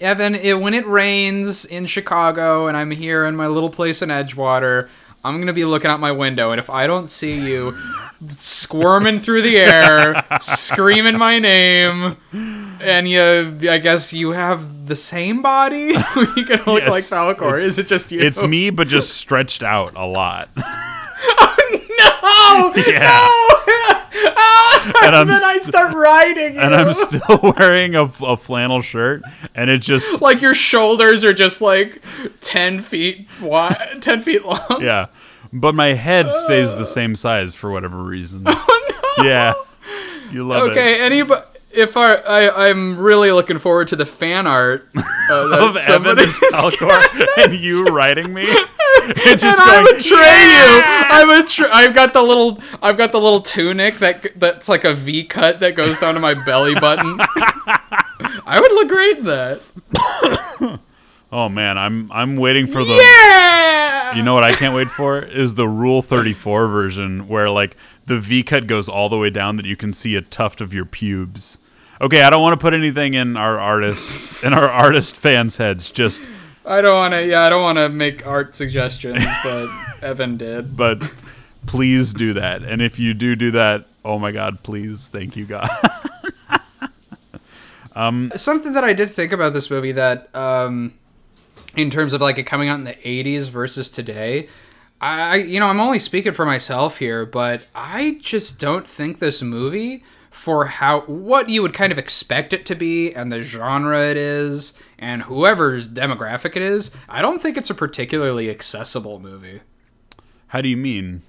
Evan, 0.00 0.34
it, 0.34 0.60
when 0.60 0.74
it 0.74 0.86
rains 0.86 1.64
in 1.64 1.86
Chicago 1.86 2.66
and 2.66 2.76
I'm 2.76 2.90
here 2.90 3.24
in 3.26 3.34
my 3.36 3.46
little 3.46 3.70
place 3.70 4.02
in 4.02 4.08
Edgewater, 4.10 4.88
I'm 5.24 5.38
gonna 5.40 5.52
be 5.54 5.64
looking 5.64 5.90
out 5.90 5.98
my 6.00 6.12
window, 6.12 6.50
and 6.52 6.58
if 6.60 6.68
I 6.70 6.86
don't 6.86 7.08
see 7.08 7.40
you 7.40 7.74
squirming 8.28 9.18
through 9.18 9.42
the 9.42 9.56
air, 9.58 10.22
screaming 10.40 11.16
my 11.18 11.38
name, 11.40 12.16
and 12.32 13.08
you, 13.08 13.58
I 13.70 13.78
guess 13.78 14.12
you 14.12 14.30
have 14.32 14.86
the 14.86 14.94
same 14.94 15.40
body, 15.42 15.78
you 16.36 16.44
can 16.44 16.60
look 16.66 16.82
Yes. 16.82 16.90
like 16.90 17.02
Falkor. 17.04 17.58
Is 17.60 17.78
it 17.78 17.88
just 17.88 18.12
you? 18.12 18.20
It's 18.20 18.40
me, 18.42 18.70
but 18.70 18.86
just 18.86 19.14
stretched 19.16 19.62
out 19.64 19.94
a 19.96 20.06
lot. 20.06 20.48
oh 20.58 22.72
No, 22.76 22.82
Yeah. 22.86 22.98
no. 23.00 23.65
And 25.02 25.16
I'm 25.16 25.26
then 25.26 25.42
I 25.42 25.58
start 25.58 25.94
riding 25.94 26.54
you. 26.54 26.60
and 26.60 26.74
I'm 26.74 26.92
still 26.94 27.40
wearing 27.58 27.94
a, 27.96 28.04
a 28.24 28.36
flannel 28.36 28.80
shirt, 28.82 29.22
and 29.54 29.68
it 29.68 29.78
just 29.78 30.22
like 30.22 30.40
your 30.40 30.54
shoulders 30.54 31.24
are 31.24 31.32
just 31.34 31.60
like 31.60 32.00
ten 32.40 32.80
feet 32.80 33.26
wide, 33.40 33.98
ten 34.00 34.20
feet 34.22 34.44
long. 34.44 34.78
yeah. 34.80 35.06
But 35.52 35.74
my 35.74 35.94
head 35.94 36.30
stays 36.32 36.74
the 36.74 36.84
same 36.86 37.16
size 37.16 37.54
for 37.54 37.70
whatever 37.70 38.02
reason. 38.02 38.44
Yeah, 39.18 39.54
you 40.30 40.44
love 40.46 40.68
it. 40.68 40.70
Okay, 40.72 41.00
anybody. 41.00 41.42
if 41.72 41.96
I, 41.96 42.14
I 42.14 42.68
I'm 42.68 42.98
really 42.98 43.32
looking 43.32 43.58
forward 43.58 43.88
to 43.88 43.96
the 43.96 44.06
fan 44.06 44.46
art 44.46 44.88
uh, 45.30 45.68
Of 45.68 45.76
Evan 45.88 46.16
Falkor 46.16 47.26
and 47.44 47.54
you 47.58 47.84
writing 47.86 48.32
me, 48.34 48.44
and 49.26 49.40
just 49.40 49.60
I 49.60 49.82
going, 49.82 49.96
betray 49.96 50.16
you. 50.16 50.82
I 51.10 51.42
betray. 51.42 51.68
I've 51.70 51.94
got 51.94 52.12
the 52.12 52.22
little. 52.22 52.60
I've 52.82 52.96
got 52.96 53.12
the 53.12 53.20
little 53.20 53.40
tunic 53.40 53.98
that 53.98 54.38
that's 54.38 54.68
like 54.68 54.84
a 54.84 54.94
V 54.94 55.24
cut 55.24 55.60
that 55.60 55.74
goes 55.74 55.98
down 55.98 56.14
to 56.14 56.20
my 56.20 56.34
belly 56.44 56.74
button. 56.74 57.18
I 58.46 58.58
would 58.60 58.72
look 58.72 58.88
great 58.88 59.18
in 59.18 59.24
that. 59.24 59.60
Oh 61.32 61.48
man, 61.48 61.76
I'm 61.76 62.10
I'm 62.12 62.36
waiting 62.36 62.68
for 62.68 62.84
the. 62.84 62.94
Yeah. 62.94 64.14
You 64.14 64.22
know 64.22 64.32
what 64.32 64.44
I 64.44 64.52
can't 64.52 64.76
wait 64.76 64.86
for 64.88 65.18
is 65.18 65.56
the 65.56 65.66
Rule 65.68 66.00
34 66.00 66.68
version 66.68 67.26
where 67.26 67.50
like 67.50 67.76
the 68.06 68.18
V 68.18 68.44
cut 68.44 68.68
goes 68.68 68.88
all 68.88 69.08
the 69.08 69.18
way 69.18 69.28
down 69.28 69.56
that 69.56 69.66
you 69.66 69.76
can 69.76 69.92
see 69.92 70.14
a 70.14 70.22
tuft 70.22 70.60
of 70.60 70.72
your 70.72 70.84
pubes. 70.84 71.58
Okay, 72.00 72.22
I 72.22 72.30
don't 72.30 72.42
want 72.42 72.52
to 72.58 72.62
put 72.62 72.74
anything 72.74 73.14
in 73.14 73.36
our 73.36 73.58
artists 73.58 74.44
in 74.44 74.54
our 74.54 74.68
artist 74.70 75.16
fans' 75.16 75.56
heads. 75.56 75.90
Just 75.90 76.26
I 76.66 76.80
don't 76.82 76.96
want 76.96 77.14
to. 77.14 77.24
Yeah, 77.26 77.42
I 77.42 77.50
don't 77.50 77.62
want 77.62 77.78
to 77.78 77.88
make 77.88 78.26
art 78.26 78.56
suggestions, 78.56 79.24
but 79.44 79.68
Evan 80.02 80.36
did. 80.36 80.76
but 80.76 81.00
please 81.66 82.12
do 82.12 82.32
that. 82.34 82.62
And 82.62 82.82
if 82.82 82.98
you 82.98 83.14
do 83.14 83.36
do 83.36 83.52
that, 83.52 83.86
oh 84.04 84.18
my 84.18 84.32
God, 84.32 84.62
please, 84.62 85.08
thank 85.08 85.36
you, 85.36 85.44
God. 85.46 85.68
Something 88.36 88.72
that 88.74 88.84
I 88.84 88.92
did 88.92 89.10
think 89.10 89.32
about 89.32 89.52
this 89.52 89.70
movie 89.70 89.92
that, 89.92 90.34
um, 90.34 90.94
in 91.76 91.90
terms 91.90 92.12
of 92.12 92.20
like 92.20 92.36
it 92.38 92.44
coming 92.44 92.68
out 92.68 92.78
in 92.78 92.84
the 92.84 92.94
'80s 92.94 93.48
versus 93.48 93.88
today, 93.88 94.48
I 95.00 95.36
you 95.36 95.60
know 95.60 95.68
I'm 95.68 95.80
only 95.80 95.98
speaking 95.98 96.32
for 96.32 96.44
myself 96.44 96.98
here, 96.98 97.24
but 97.24 97.66
I 97.74 98.18
just 98.20 98.58
don't 98.58 98.88
think 98.88 99.18
this 99.18 99.40
movie 99.42 100.04
for 100.36 100.66
how 100.66 101.00
what 101.02 101.48
you 101.48 101.62
would 101.62 101.72
kind 101.74 101.90
of 101.90 101.98
expect 101.98 102.52
it 102.52 102.64
to 102.66 102.74
be 102.74 103.12
and 103.12 103.32
the 103.32 103.42
genre 103.42 104.00
it 104.10 104.16
is 104.16 104.74
and 104.98 105.22
whoever's 105.22 105.88
demographic 105.88 106.54
it 106.56 106.62
is, 106.62 106.90
I 107.08 107.22
don't 107.22 107.40
think 107.40 107.56
it's 107.56 107.70
a 107.70 107.74
particularly 107.74 108.48
accessible 108.50 109.18
movie. 109.18 109.62
How 110.48 110.60
do 110.60 110.68
you 110.68 110.76
mean? 110.76 111.22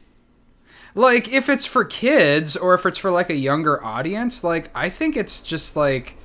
like 0.95 1.27
if 1.31 1.47
it's 1.47 1.65
for 1.65 1.85
kids 1.85 2.55
or 2.57 2.73
if 2.73 2.83
it's 2.83 2.97
for 2.97 3.11
like 3.11 3.29
a 3.29 3.35
younger 3.35 3.83
audience 3.85 4.43
like 4.43 4.67
i 4.73 4.89
think 4.89 5.15
it's 5.15 5.41
just 5.41 5.75
like 5.75 6.15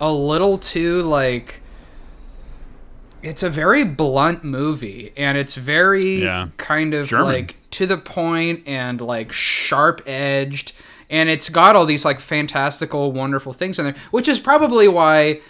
a 0.00 0.10
little 0.12 0.58
too 0.58 1.02
like 1.02 1.60
it's 3.22 3.44
a 3.44 3.50
very 3.50 3.84
blunt 3.84 4.42
movie 4.42 5.12
and 5.16 5.38
it's 5.38 5.54
very 5.54 6.24
Yeah. 6.24 6.48
kind 6.56 6.94
of 6.94 7.06
German. 7.06 7.26
like 7.26 7.56
to 7.72 7.86
the 7.86 7.96
point 7.98 8.64
and 8.66 9.00
like 9.00 9.30
sharp 9.30 10.00
edged 10.06 10.72
and 11.10 11.28
it's 11.28 11.48
got 11.48 11.74
all 11.76 11.86
these 11.86 12.04
like 12.04 12.20
fantastical 12.20 13.12
wonderful 13.12 13.52
things 13.52 13.78
in 13.78 13.84
there 13.86 13.94
which 14.10 14.28
is 14.28 14.38
probably 14.40 14.88
why 14.88 15.40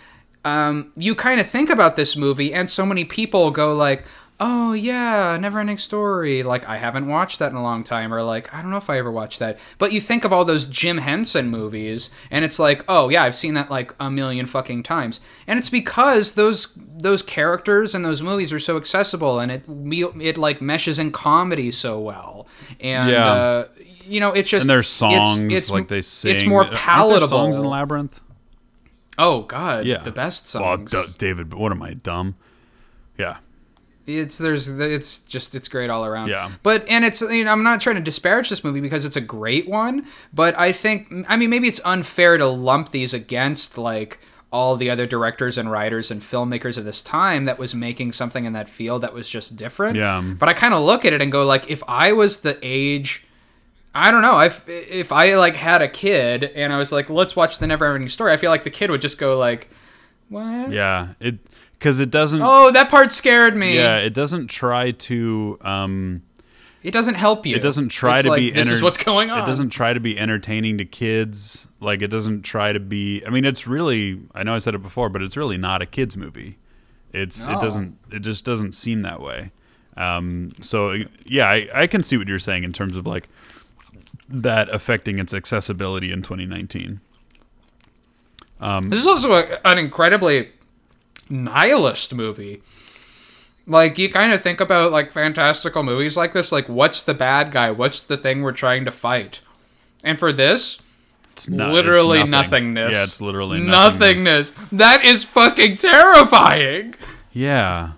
um, 0.45 0.93
you 0.97 1.15
kind 1.15 1.41
of 1.41 1.47
think 1.49 1.69
about 1.69 1.97
this 1.97 2.17
movie 2.17 2.55
and 2.55 2.71
so 2.71 2.87
many 2.87 3.05
people 3.05 3.51
go 3.51 3.75
like 3.75 4.05
oh 4.41 4.73
yeah 4.73 5.37
never 5.37 5.59
ending 5.59 5.77
story. 5.77 6.45
Like 6.45 6.69
i 6.69 6.77
haven't 6.77 7.09
watched 7.09 7.41
that 7.41 7.51
in 7.51 7.57
a 7.57 7.63
long 7.63 7.83
time 7.83 8.15
or 8.15 8.23
like 8.23 8.55
i 8.55 8.63
don't 8.63 8.71
know 8.71 8.77
if 8.77 8.89
i 8.89 8.97
ever 8.97 9.11
watched 9.11 9.41
that. 9.41 9.59
But 9.79 9.91
you 9.93 10.01
think 10.01 10.25
of 10.25 10.33
all 10.33 10.45
those 10.45 10.65
jim 10.65 10.99
henson 10.99 11.49
movies 11.51 12.09
and 12.31 12.45
it's 12.45 12.61
like 12.61 12.85
oh 12.87 13.09
yeah 13.09 13.25
i've 13.25 13.35
seen 13.35 13.55
that 13.55 13.69
like 13.69 13.93
a 13.99 14.09
million 14.13 14.47
fucking 14.47 14.85
times. 14.85 15.21
And 15.49 15.59
it's 15.59 15.71
because 15.71 16.35
those 16.35 16.73
those 16.77 17.21
characters 17.21 17.97
and 17.97 18.05
those 18.05 18.23
movies 18.23 18.53
are 18.53 18.61
so 18.61 18.77
accessible 18.77 19.41
and 19.41 19.51
it 19.51 19.65
it 19.69 20.39
like 20.39 20.63
meshes 20.63 21.01
in 21.01 21.11
comedy 21.11 21.73
so 21.73 21.99
well. 21.99 22.47
And 22.79 23.11
Yeah. 23.11 23.27
uh, 23.33 23.69
you 24.09 24.21
know 24.21 24.31
it's 24.33 24.49
just 24.51 24.63
And 24.63 24.71
there's 24.71 24.89
songs 24.89 25.41
it's, 25.45 25.71
like 25.71 25.89
they 25.89 26.01
sing. 26.03 26.35
it's 26.35 26.45
more 26.47 26.65
palatable 26.71 27.29
songs 27.29 27.57
in 27.57 27.65
Labyrinth. 27.65 28.21
oh 29.19 29.43
god 29.43 29.87
Yeah, 29.87 29.99
the 29.99 30.11
best 30.13 30.53
Well, 30.55 30.77
songs 30.79 30.91
D- 30.93 31.05
David, 31.19 31.55
what 31.55 31.73
am 31.73 31.83
I 31.83 31.95
dumb? 31.95 32.37
Yeah, 33.19 33.39
it's 34.07 34.39
there's 34.39 34.69
it's 34.69 35.19
just 35.21 35.55
it's 35.55 35.69
great 35.69 35.91
all 35.91 36.05
around 36.07 36.29
Yeah. 36.29 36.51
but 36.63 36.87
and 36.89 37.05
it's 37.05 37.21
you 37.21 37.45
know 37.45 37.53
i'm 37.53 37.63
not 37.65 37.81
trying 37.81 37.97
to 37.97 38.03
disparage 38.03 38.49
this 38.49 38.65
movie 38.65 38.81
because 38.81 39.05
it's 39.05 39.17
a 39.17 39.21
great 39.21 39.69
one 39.69 40.07
but 40.33 40.59
i 40.59 40.73
think 40.73 41.13
i 41.29 41.37
mean 41.37 41.51
maybe 41.51 41.69
it's 41.69 41.81
unfair 41.85 42.39
to 42.39 42.47
lump 42.47 42.91
these 42.91 43.13
against 43.13 43.77
like 43.77 44.19
all 44.51 44.77
the 44.77 44.89
other 44.89 45.07
directors 45.07 45.59
and 45.59 45.71
writers 45.71 46.11
and 46.11 46.23
filmmakers 46.23 46.79
of 46.79 46.87
this 46.87 47.03
time 47.03 47.45
that 47.45 47.59
was 47.59 47.75
making 47.75 48.13
something 48.13 48.47
in 48.47 48.55
that 48.55 48.67
field 48.67 49.03
that 49.03 49.13
was 49.13 49.29
just 49.29 49.57
different 49.57 49.95
Yeah. 49.97 50.23
but 50.39 50.49
i 50.49 50.55
kind 50.55 50.73
of 50.73 50.83
look 50.85 51.05
at 51.05 51.13
it 51.13 51.21
and 51.21 51.31
go 51.31 51.45
like 51.45 51.69
if 51.69 51.83
i 51.87 52.13
was 52.13 52.41
the 52.41 52.59
age 52.63 53.27
I 53.99 54.11
don't 54.11 54.23
know. 54.23 54.39
If 54.41 54.67
if 54.69 55.13
I 55.13 55.35
like 55.35 55.57
had 55.57 55.83
a 55.83 55.89
kid 55.89 56.45
and 56.45 56.73
I 56.73 56.77
was 56.79 56.93
like, 56.93 57.11
let's 57.11 57.35
watch 57.35 57.59
the 57.59 57.67
Never 57.67 57.93
Ending 57.93 58.09
Story, 58.09 58.33
I 58.33 58.37
feel 58.37 58.51
like 58.51 58.65
the 58.65 58.71
kid 58.71 58.91
would 58.91 59.01
just 59.01 59.19
go 59.19 59.37
like, 59.39 59.69
what? 60.29 60.71
yeah. 60.71 61.15
It 61.21 61.39
because 61.79 62.01
it 62.01 62.11
doesn't. 62.11 62.41
Oh, 62.43 62.71
that 62.73 62.91
part 62.91 63.13
scared 63.13 63.57
me. 63.57 63.75
Yeah, 63.77 63.99
it 63.99 64.15
doesn't 64.15 64.49
try 64.49 64.91
to. 64.93 65.59
Um, 65.61 66.23
It 66.83 66.91
doesn't 66.93 67.15
help 67.15 67.47
you. 67.47 67.55
it 67.57 67.63
doesn't 67.63 67.89
try 67.91 68.17
It's 68.17 68.23
to 68.25 68.31
like, 68.31 68.39
be. 68.41 68.51
This 68.51 68.71
is 68.71 68.83
what's 68.83 68.99
going 68.99 69.31
on. 69.31 69.43
It 69.43 69.47
doesn't 69.47 69.71
try 69.71 69.93
to 69.93 70.01
be 70.01 70.19
entertaining 70.19 70.79
to 70.79 70.85
kids. 70.85 71.69
Like 71.81 72.03
it 72.03 72.09
doesn't 72.09 72.43
try 72.43 72.73
to 72.73 72.81
be. 72.81 73.25
I 73.27 73.31
mean, 73.31 73.45
it's 73.45 73.67
really. 73.67 74.21
I 74.35 74.43
know 74.43 74.55
I 74.55 74.59
said 74.59 74.75
it 74.75 74.83
before, 74.83 75.09
but 75.09 75.23
it's 75.23 75.37
really 75.37 75.59
not 75.59 75.83
a 75.83 75.87
kids 75.87 76.17
movie. 76.17 76.59
It's 77.13 77.47
No. 77.47 77.57
it 77.57 77.61
doesn't. 77.61 77.97
It 78.13 78.21
just 78.21 78.45
doesn't 78.45 78.75
seem 78.75 79.01
that 79.03 79.21
way. 79.21 79.51
Um, 79.97 80.53
so 80.61 80.95
yeah, 81.27 81.49
I, 81.49 81.69
I 81.75 81.87
can 81.89 82.03
see 82.05 82.17
what 82.17 82.29
you're 82.29 82.39
saying 82.39 82.63
in 82.65 82.73
terms 82.73 82.97
of 82.97 83.07
like 83.07 83.29
that 84.29 84.69
affecting 84.71 85.19
its 85.19 85.33
accessibility 85.35 86.13
in 86.13 86.23
2019. 86.23 87.01
Um, 88.61 88.91
this 88.91 89.01
is 89.01 89.07
also 89.07 89.33
a, 89.33 89.59
an 89.65 89.79
incredibly 89.79 90.51
nihilist 91.31 92.15
movie. 92.15 92.63
Like 93.67 93.99
you 93.99 94.11
kind 94.11 94.33
of 94.33 94.43
think 94.43 94.61
about 94.61 94.93
like 94.93 95.13
fantastical 95.13 95.83
movies 95.83 96.17
like 96.17 96.33
this, 96.33 96.51
like 96.51 96.69
what's 96.69 97.03
the 97.03 97.15
bad 97.15 97.53
guy? 97.53 97.71
What's 97.71 98.01
the 98.01 98.17
thing 98.17 98.43
we're 98.43 98.53
trying 98.53 98.85
to 98.87 98.91
fight? 98.93 99.41
And 100.03 100.19
for 100.19 100.33
this, 100.33 100.79
It's 101.33 101.49
not- 101.49 101.69
it's 101.69 101.75
literally 101.75 102.19
nothing. 102.25 102.75
nothingness. 102.75 102.93
Yeah, 102.93 103.03
it's 103.05 103.21
literally 103.21 103.61
nothingness. 103.61 104.53
nothingness. 104.57 104.71
That 104.73 105.05
is 105.05 105.25
fucking 105.25 105.77
terrifying. 105.77 106.95
Yeah, 107.33 107.93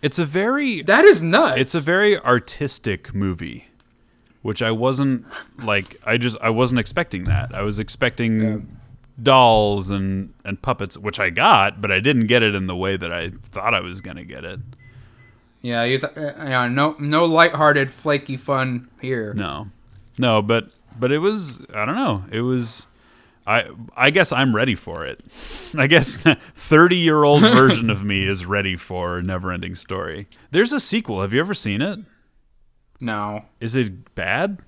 it's 0.00 0.18
a 0.18 0.24
very 0.24 0.82
That 0.82 1.04
is 1.04 1.20
nuts. 1.20 1.58
it's 1.60 1.74
a 1.74 1.80
very 1.80 2.18
artistic 2.18 3.14
movie 3.14 3.67
which 4.42 4.62
i 4.62 4.70
wasn't 4.70 5.24
like 5.64 6.00
i 6.04 6.16
just 6.16 6.36
i 6.40 6.50
wasn't 6.50 6.78
expecting 6.78 7.24
that 7.24 7.54
i 7.54 7.62
was 7.62 7.78
expecting 7.78 8.76
dolls 9.22 9.90
and 9.90 10.32
and 10.44 10.60
puppets 10.62 10.96
which 10.96 11.18
i 11.18 11.28
got 11.30 11.80
but 11.80 11.90
i 11.90 11.98
didn't 11.98 12.26
get 12.26 12.42
it 12.42 12.54
in 12.54 12.66
the 12.66 12.76
way 12.76 12.96
that 12.96 13.12
i 13.12 13.24
thought 13.50 13.74
i 13.74 13.80
was 13.80 14.00
gonna 14.00 14.24
get 14.24 14.44
it 14.44 14.60
yeah. 15.60 15.82
You 15.84 15.98
th- 15.98 16.16
uh, 16.16 16.32
yeah. 16.38 16.68
No, 16.68 16.94
no 17.00 17.24
lighthearted, 17.24 17.90
flaky 17.90 18.36
fun 18.36 18.88
here. 19.00 19.32
no 19.34 19.68
no 20.16 20.40
but 20.42 20.70
but 20.98 21.12
it 21.12 21.18
was 21.18 21.60
I 21.74 21.84
don't 21.84 21.96
know. 21.96 22.22
It 22.30 22.42
was 22.42 22.86
I 23.46 23.68
I 23.96 24.10
guess 24.10 24.32
I'm 24.32 24.54
ready 24.54 24.74
for 24.74 25.04
it. 25.04 25.20
I 25.76 25.86
guess 25.88 26.16
30 26.16 26.96
year 26.96 27.24
old 27.24 27.42
version 27.60 27.90
of 27.90 28.04
me 28.04 28.24
is 28.24 28.46
ready 28.46 28.76
for 28.76 29.20
Neverending 29.20 29.76
Story. 29.76 30.28
There's 30.52 30.72
a 30.72 30.80
sequel. 30.80 31.22
Have 31.22 31.32
you 31.32 31.40
ever 31.40 31.54
seen 31.54 31.82
it? 31.82 31.98
No. 33.00 33.44
Is 33.60 33.76
it 33.76 34.14
bad? 34.14 34.58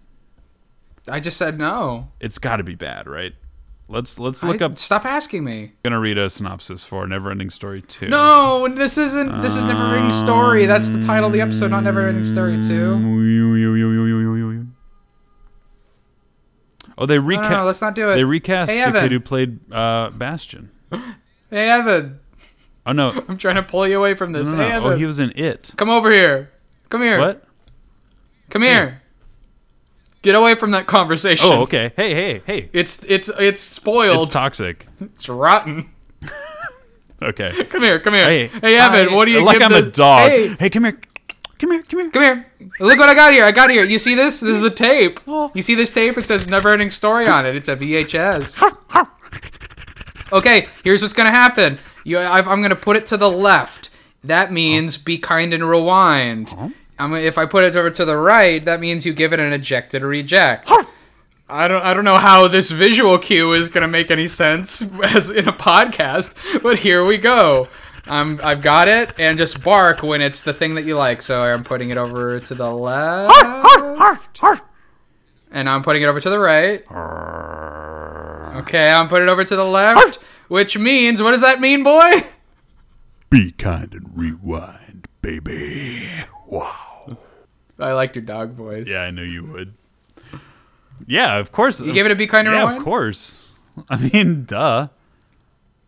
I 1.08 1.20
just 1.20 1.36
said 1.36 1.58
no. 1.58 2.08
It's 2.20 2.38
got 2.38 2.56
to 2.56 2.64
be 2.64 2.74
bad, 2.74 3.06
right? 3.08 3.34
Let's 3.88 4.20
let's 4.20 4.44
look 4.44 4.62
I- 4.62 4.66
up. 4.66 4.78
Stop 4.78 5.04
asking 5.04 5.42
me. 5.42 5.62
I'm 5.64 5.72
gonna 5.82 5.98
read 5.98 6.16
a 6.16 6.30
synopsis 6.30 6.84
for 6.84 7.04
Neverending 7.06 7.50
Story 7.50 7.82
2. 7.82 8.08
No, 8.08 8.68
this 8.68 8.96
isn't. 8.98 9.40
This 9.40 9.56
is 9.56 9.64
Never 9.64 9.96
Ending 9.96 10.12
Story. 10.12 10.66
That's 10.66 10.90
the 10.90 11.00
title 11.02 11.26
of 11.26 11.32
the 11.32 11.40
episode, 11.40 11.72
not 11.72 11.82
Never 11.82 12.06
Ending 12.06 12.24
Story 12.24 12.62
2. 12.62 14.66
Oh, 16.98 17.06
they 17.06 17.18
recast. 17.18 17.50
no, 17.50 17.58
no, 17.60 17.64
let's 17.64 17.80
not 17.80 17.94
do 17.94 18.10
it. 18.10 18.14
they 18.16 18.24
recast 18.24 18.70
Hey, 18.70 18.84
the 18.90 19.00
kid 19.00 19.12
who 19.12 19.20
played 19.20 19.72
uh, 19.72 20.10
Bastian. 20.10 20.70
Hey, 21.50 21.68
Evan. 21.68 22.20
Oh 22.86 22.92
no, 22.92 23.10
I'm 23.28 23.36
trying 23.36 23.56
to 23.56 23.62
pull 23.64 23.86
you 23.88 23.98
away 23.98 24.14
from 24.14 24.30
this. 24.32 24.52
no, 24.52 24.58
no, 24.58 24.64
Hey. 24.64 24.70
Evan. 24.72 24.92
Oh, 24.92 24.96
he 24.96 25.04
was 25.04 25.18
in 25.18 25.32
It. 25.34 25.72
Come 25.76 25.90
over 25.90 26.10
here. 26.12 26.52
Come 26.90 27.02
here. 27.02 27.18
What? 27.18 27.42
Come 28.50 28.62
here. 28.62 29.00
Get 30.22 30.34
away 30.34 30.54
from 30.54 30.72
that 30.72 30.86
conversation. 30.86 31.46
Oh, 31.50 31.62
okay. 31.62 31.92
Hey, 31.96 32.12
hey, 32.14 32.42
hey. 32.44 32.68
It's 32.72 33.02
it's 33.08 33.30
it's 33.38 33.62
spoiled. 33.62 34.24
It's 34.26 34.32
toxic. 34.34 34.86
It's 35.00 35.28
rotten. 35.28 35.90
Okay. 37.22 37.64
Come 37.70 37.82
here. 37.82 37.98
Come 38.00 38.14
here. 38.14 38.24
Hey, 38.24 38.46
hey, 38.48 38.76
Evan. 38.78 39.14
What 39.14 39.24
do 39.26 39.30
you 39.30 39.42
like? 39.44 39.60
I'm 39.62 39.70
the- 39.70 39.88
a 39.88 39.90
dog. 39.90 40.30
Hey, 40.30 40.48
Hey, 40.58 40.70
come 40.70 40.84
here. 40.84 40.98
Come 41.58 41.70
here. 41.72 41.82
Come 41.82 42.00
here. 42.00 42.10
Come 42.10 42.22
here. 42.22 42.46
Look 42.80 42.98
what 42.98 43.08
I 43.10 43.14
got 43.14 43.32
here. 43.32 43.44
I 43.44 43.52
got 43.52 43.70
here. 43.70 43.84
You 43.84 43.98
see 43.98 44.14
this? 44.14 44.40
This 44.40 44.56
is 44.56 44.64
a 44.64 44.70
tape. 44.70 45.20
Oh. 45.26 45.50
You 45.54 45.60
see 45.62 45.74
this 45.74 45.90
tape? 45.90 46.16
It 46.16 46.26
says 46.28 46.46
Never 46.46 46.70
Ending 46.70 46.90
Story 46.90 47.26
on 47.28 47.44
it. 47.46 47.54
It's 47.56 47.68
a 47.68 47.76
VHS. 47.76 48.56
Okay, 50.32 50.68
here's 50.84 51.02
what's 51.02 51.12
gonna 51.14 51.30
happen. 51.30 51.78
You, 52.04 52.18
I've, 52.18 52.46
I'm 52.46 52.62
gonna 52.62 52.76
put 52.76 52.96
it 52.96 53.06
to 53.06 53.16
the 53.16 53.30
left. 53.30 53.90
That 54.22 54.52
means 54.52 54.96
be 54.96 55.18
kind 55.18 55.52
and 55.52 55.68
rewind. 55.68 56.50
Uh-huh. 56.52 56.68
I'm, 57.00 57.14
if 57.14 57.38
I 57.38 57.46
put 57.46 57.64
it 57.64 57.74
over 57.74 57.90
to 57.90 58.04
the 58.04 58.16
right, 58.16 58.62
that 58.64 58.78
means 58.78 59.06
you 59.06 59.12
give 59.14 59.32
it 59.32 59.40
an 59.40 59.52
ejected 59.52 60.02
reject. 60.02 60.70
I 61.48 61.66
don't, 61.66 61.82
I 61.82 61.94
don't 61.94 62.04
know 62.04 62.18
how 62.18 62.46
this 62.46 62.70
visual 62.70 63.18
cue 63.18 63.54
is 63.54 63.68
gonna 63.70 63.88
make 63.88 64.10
any 64.10 64.28
sense 64.28 64.82
as 65.14 65.30
in 65.30 65.48
a 65.48 65.52
podcast, 65.52 66.62
but 66.62 66.78
here 66.80 67.04
we 67.04 67.18
go. 67.18 67.68
I'm, 68.06 68.40
I've 68.42 68.60
got 68.62 68.88
it, 68.88 69.12
and 69.18 69.38
just 69.38 69.62
bark 69.62 70.02
when 70.02 70.20
it's 70.22 70.42
the 70.42 70.52
thing 70.52 70.74
that 70.74 70.84
you 70.84 70.96
like. 70.96 71.22
So 71.22 71.42
I'm 71.42 71.64
putting 71.64 71.90
it 71.90 71.96
over 71.96 72.38
to 72.40 72.54
the 72.54 72.70
left, 72.70 73.34
and 75.50 75.68
I'm 75.68 75.82
putting 75.82 76.02
it 76.02 76.06
over 76.06 76.20
to 76.20 76.30
the 76.30 76.38
right. 76.38 76.82
Okay, 78.62 78.90
I'm 78.90 79.08
putting 79.08 79.28
it 79.28 79.30
over 79.30 79.44
to 79.44 79.56
the 79.56 79.64
left, 79.64 80.16
which 80.48 80.76
means, 80.76 81.22
what 81.22 81.32
does 81.32 81.42
that 81.42 81.60
mean, 81.60 81.82
boy? 81.82 82.10
Be 83.30 83.52
kind 83.52 83.92
and 83.94 84.10
rewind, 84.16 85.06
baby. 85.22 86.08
Wow. 86.48 86.89
I 87.80 87.92
liked 87.92 88.16
your 88.16 88.24
dog 88.24 88.52
voice. 88.52 88.86
Yeah, 88.88 89.02
I 89.02 89.10
knew 89.10 89.22
you 89.22 89.44
would. 89.44 89.74
Yeah, 91.06 91.38
of 91.38 91.50
course. 91.52 91.80
You 91.80 91.92
gave 91.92 92.04
it 92.06 92.12
a 92.12 92.14
be 92.16 92.26
kind 92.26 92.46
Yeah, 92.46 92.58
rewind? 92.58 92.78
of 92.78 92.84
course. 92.84 93.52
I 93.88 93.96
mean, 93.96 94.44
duh. 94.44 94.88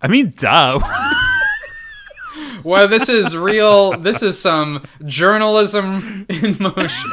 I 0.00 0.08
mean, 0.08 0.32
duh. 0.36 0.80
Well, 2.64 2.86
this 2.86 3.08
is 3.08 3.36
real. 3.36 3.98
This 3.98 4.22
is 4.22 4.40
some 4.40 4.84
journalism 5.04 6.26
in 6.28 6.56
motion. 6.60 7.10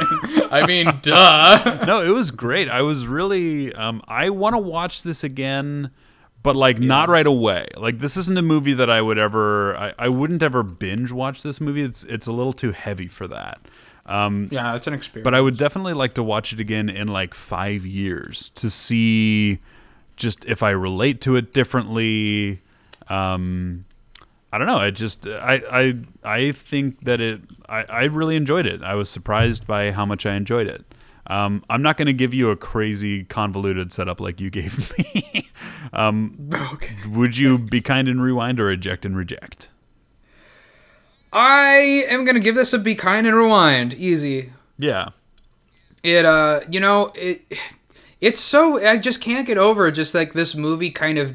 I 0.50 0.64
mean, 0.66 0.86
duh. 1.02 1.84
no, 1.86 2.02
it 2.02 2.10
was 2.10 2.30
great. 2.30 2.68
I 2.68 2.82
was 2.82 3.06
really. 3.06 3.74
Um, 3.74 4.00
I 4.06 4.30
want 4.30 4.54
to 4.54 4.58
watch 4.60 5.02
this 5.02 5.24
again, 5.24 5.90
but 6.44 6.54
like 6.54 6.78
not 6.78 7.08
right 7.08 7.26
away. 7.26 7.66
Like 7.76 7.98
this 7.98 8.16
isn't 8.16 8.38
a 8.38 8.42
movie 8.42 8.74
that 8.74 8.90
I 8.90 9.02
would 9.02 9.18
ever. 9.18 9.76
I, 9.76 9.92
I 9.98 10.08
wouldn't 10.08 10.42
ever 10.44 10.62
binge 10.62 11.10
watch 11.10 11.42
this 11.42 11.60
movie. 11.60 11.82
It's 11.82 12.04
it's 12.04 12.28
a 12.28 12.32
little 12.32 12.52
too 12.52 12.70
heavy 12.70 13.08
for 13.08 13.26
that. 13.28 13.60
Um, 14.10 14.48
Yeah, 14.50 14.74
it's 14.74 14.86
an 14.86 14.94
experience. 14.94 15.24
but 15.24 15.34
I 15.34 15.40
would 15.40 15.56
definitely 15.56 15.94
like 15.94 16.14
to 16.14 16.22
watch 16.22 16.52
it 16.52 16.60
again 16.60 16.88
in 16.88 17.08
like 17.08 17.32
five 17.34 17.86
years 17.86 18.50
to 18.56 18.68
see 18.70 19.58
just 20.16 20.44
if 20.46 20.62
I 20.62 20.70
relate 20.70 21.20
to 21.22 21.36
it 21.36 21.54
differently. 21.54 22.60
Um, 23.08 23.84
I 24.52 24.58
don't 24.58 24.66
know. 24.66 24.78
I 24.78 24.90
just 24.90 25.26
I 25.26 25.62
I 25.70 25.94
I 26.24 26.52
think 26.52 27.04
that 27.04 27.20
it. 27.20 27.40
I, 27.68 27.84
I 27.88 28.04
really 28.04 28.34
enjoyed 28.36 28.66
it. 28.66 28.82
I 28.82 28.94
was 28.96 29.08
surprised 29.08 29.66
by 29.66 29.92
how 29.92 30.04
much 30.04 30.26
I 30.26 30.34
enjoyed 30.34 30.66
it. 30.66 30.84
Um, 31.28 31.62
I'm 31.70 31.82
not 31.82 31.96
going 31.96 32.06
to 32.06 32.12
give 32.12 32.34
you 32.34 32.50
a 32.50 32.56
crazy 32.56 33.22
convoluted 33.22 33.92
setup 33.92 34.20
like 34.20 34.40
you 34.40 34.50
gave 34.60 34.92
me. 34.98 35.48
um, 35.92 36.50
okay. 36.72 36.96
would 37.08 37.36
you 37.38 37.56
be 37.58 37.80
kind 37.80 38.08
and 38.08 38.20
rewind 38.20 38.58
or 38.58 38.70
eject 38.72 39.04
and 39.06 39.16
reject? 39.16 39.70
I 41.32 42.04
am 42.08 42.24
gonna 42.24 42.40
give 42.40 42.54
this 42.54 42.72
a 42.72 42.78
be 42.78 42.94
kind 42.94 43.26
and 43.26 43.36
rewind. 43.36 43.94
Easy. 43.94 44.52
Yeah. 44.78 45.10
It 46.02 46.24
uh, 46.24 46.60
you 46.70 46.80
know 46.80 47.12
it. 47.14 47.42
It's 48.20 48.40
so 48.40 48.84
I 48.86 48.98
just 48.98 49.20
can't 49.22 49.46
get 49.46 49.56
over 49.56 49.90
just 49.90 50.14
like 50.14 50.32
this 50.34 50.54
movie 50.54 50.90
kind 50.90 51.18
of. 51.18 51.34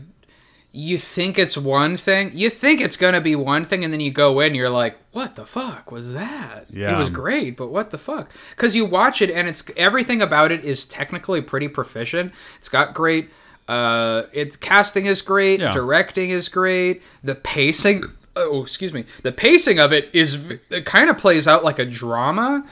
You 0.72 0.98
think 0.98 1.40
it's 1.40 1.58
one 1.58 1.96
thing. 1.96 2.32
You 2.34 2.50
think 2.50 2.82
it's 2.82 2.98
gonna 2.98 3.22
be 3.22 3.34
one 3.36 3.64
thing, 3.64 3.84
and 3.86 3.94
then 3.94 4.02
you 4.02 4.12
go 4.12 4.42
in, 4.42 4.54
you're 4.54 4.70
like, 4.70 4.98
"What 5.14 5.36
the 5.38 5.46
fuck 5.46 5.90
was 5.90 6.14
that?" 6.14 6.66
Yeah. 6.70 6.94
It 6.94 6.98
was 6.98 7.10
great, 7.10 7.56
but 7.56 7.68
what 7.72 7.92
the 7.92 7.98
fuck? 7.98 8.30
Because 8.52 8.76
you 8.76 8.84
watch 8.86 9.22
it, 9.22 9.30
and 9.30 9.48
it's 9.48 9.64
everything 9.78 10.22
about 10.22 10.52
it 10.52 10.66
is 10.66 10.84
technically 10.86 11.42
pretty 11.42 11.70
proficient. 11.70 12.34
It's 12.58 12.68
got 12.68 12.94
great. 12.94 13.30
Uh, 13.70 14.24
its 14.34 14.58
casting 14.58 15.06
is 15.06 15.22
great. 15.22 15.60
Yeah. 15.62 15.72
Directing 15.72 16.30
is 16.30 16.50
great. 16.50 17.02
The 17.24 17.36
pacing. 17.36 18.04
Oh, 18.36 18.62
excuse 18.62 18.94
me. 18.94 19.06
The 19.24 19.32
pacing 19.32 19.80
of 19.80 19.94
it 19.94 20.10
is 20.14 20.36
it 20.70 20.86
kind 20.86 21.10
of 21.10 21.18
plays 21.18 21.48
out 21.48 21.64
like 21.64 21.80
a 21.80 21.86
drama 21.86 22.66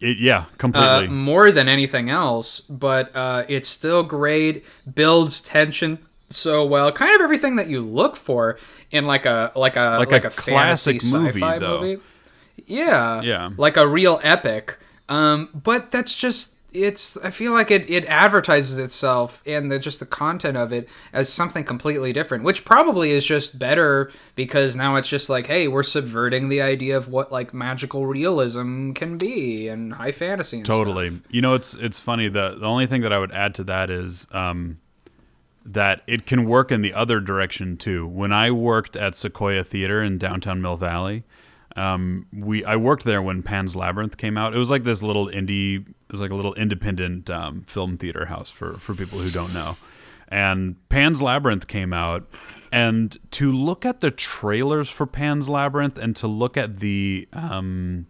It, 0.00 0.18
yeah. 0.18 0.38
uh, 0.38 0.44
Completely. 0.58 1.08
more 1.08 1.52
than 1.52 1.68
anything 1.68 2.08
else, 2.08 2.60
but 2.62 3.14
uh, 3.14 3.44
it's 3.48 3.68
still 3.68 4.02
great. 4.02 4.64
Builds 4.94 5.40
tension 5.42 5.98
so 6.30 6.64
well. 6.64 6.90
Kind 6.92 7.14
of 7.14 7.20
everything 7.20 7.56
that 7.56 7.68
you 7.68 7.80
look 7.82 8.16
for 8.16 8.58
in 8.90 9.04
like 9.06 9.26
a 9.26 9.52
like 9.54 9.76
a 9.76 9.96
Like 9.98 10.10
like, 10.10 10.24
a 10.24 10.28
a, 10.28 10.30
classic 10.30 11.02
movie, 11.04 11.28
sci-fi 11.40 11.58
though. 11.58 11.80
movie. 11.80 12.02
Yeah, 12.66 13.20
Yeah. 13.20 13.50
like 13.56 13.76
a 13.76 13.86
real 13.86 14.20
epic. 14.22 14.78
Um, 15.08 15.48
but 15.52 15.90
that's 15.90 16.14
just 16.14 16.54
it's. 16.72 17.16
I 17.18 17.30
feel 17.30 17.52
like 17.52 17.70
it 17.70 17.88
it 17.90 18.04
advertises 18.06 18.78
itself 18.78 19.42
and 19.46 19.70
the 19.70 19.78
just 19.78 20.00
the 20.00 20.06
content 20.06 20.56
of 20.56 20.72
it 20.72 20.88
as 21.12 21.32
something 21.32 21.64
completely 21.64 22.12
different, 22.12 22.44
which 22.44 22.64
probably 22.64 23.10
is 23.10 23.24
just 23.24 23.58
better 23.58 24.10
because 24.36 24.76
now 24.76 24.96
it's 24.96 25.08
just 25.08 25.28
like, 25.28 25.46
hey, 25.46 25.68
we're 25.68 25.82
subverting 25.82 26.48
the 26.48 26.62
idea 26.62 26.96
of 26.96 27.08
what 27.08 27.30
like 27.32 27.52
magical 27.54 28.06
realism 28.06 28.92
can 28.92 29.18
be 29.18 29.68
and 29.68 29.92
high 29.92 30.12
fantasy. 30.12 30.58
And 30.58 30.66
Totally. 30.66 31.10
stuff. 31.10 31.22
You 31.30 31.42
know, 31.42 31.54
it's 31.54 31.74
it's 31.74 31.98
funny. 32.00 32.28
The 32.28 32.56
the 32.58 32.66
only 32.66 32.86
thing 32.86 33.02
that 33.02 33.12
I 33.12 33.18
would 33.18 33.32
add 33.32 33.54
to 33.56 33.64
that 33.64 33.90
is 33.90 34.26
um, 34.32 34.78
that 35.64 36.02
it 36.06 36.26
can 36.26 36.44
work 36.46 36.72
in 36.72 36.82
the 36.82 36.94
other 36.94 37.20
direction 37.20 37.76
too. 37.76 38.06
When 38.06 38.32
I 38.32 38.50
worked 38.50 38.96
at 38.96 39.14
Sequoia 39.14 39.64
Theater 39.64 40.02
in 40.02 40.18
downtown 40.18 40.62
Mill 40.62 40.76
Valley, 40.76 41.24
um, 41.76 42.26
we 42.32 42.64
I 42.64 42.76
worked 42.76 43.04
there 43.04 43.22
when 43.22 43.42
Pan's 43.42 43.76
Labyrinth 43.76 44.16
came 44.16 44.36
out. 44.36 44.54
It 44.54 44.58
was 44.58 44.70
like 44.70 44.84
this 44.84 45.02
little 45.02 45.26
indie, 45.28 45.86
was 46.12 46.20
like 46.20 46.30
a 46.30 46.34
little 46.34 46.54
independent 46.54 47.30
um, 47.30 47.62
film 47.62 47.96
theater 47.96 48.26
house 48.26 48.50
for 48.50 48.74
for 48.74 48.94
people 48.94 49.18
who 49.18 49.30
don't 49.30 49.52
know. 49.54 49.76
And 50.28 50.76
Pan's 50.88 51.20
Labyrinth 51.20 51.66
came 51.66 51.92
out, 51.92 52.28
and 52.70 53.16
to 53.32 53.50
look 53.52 53.84
at 53.84 54.00
the 54.00 54.10
trailers 54.10 54.88
for 54.88 55.06
Pan's 55.06 55.48
Labyrinth 55.48 55.98
and 55.98 56.14
to 56.16 56.28
look 56.28 56.56
at 56.56 56.78
the 56.78 57.28
um, 57.32 58.06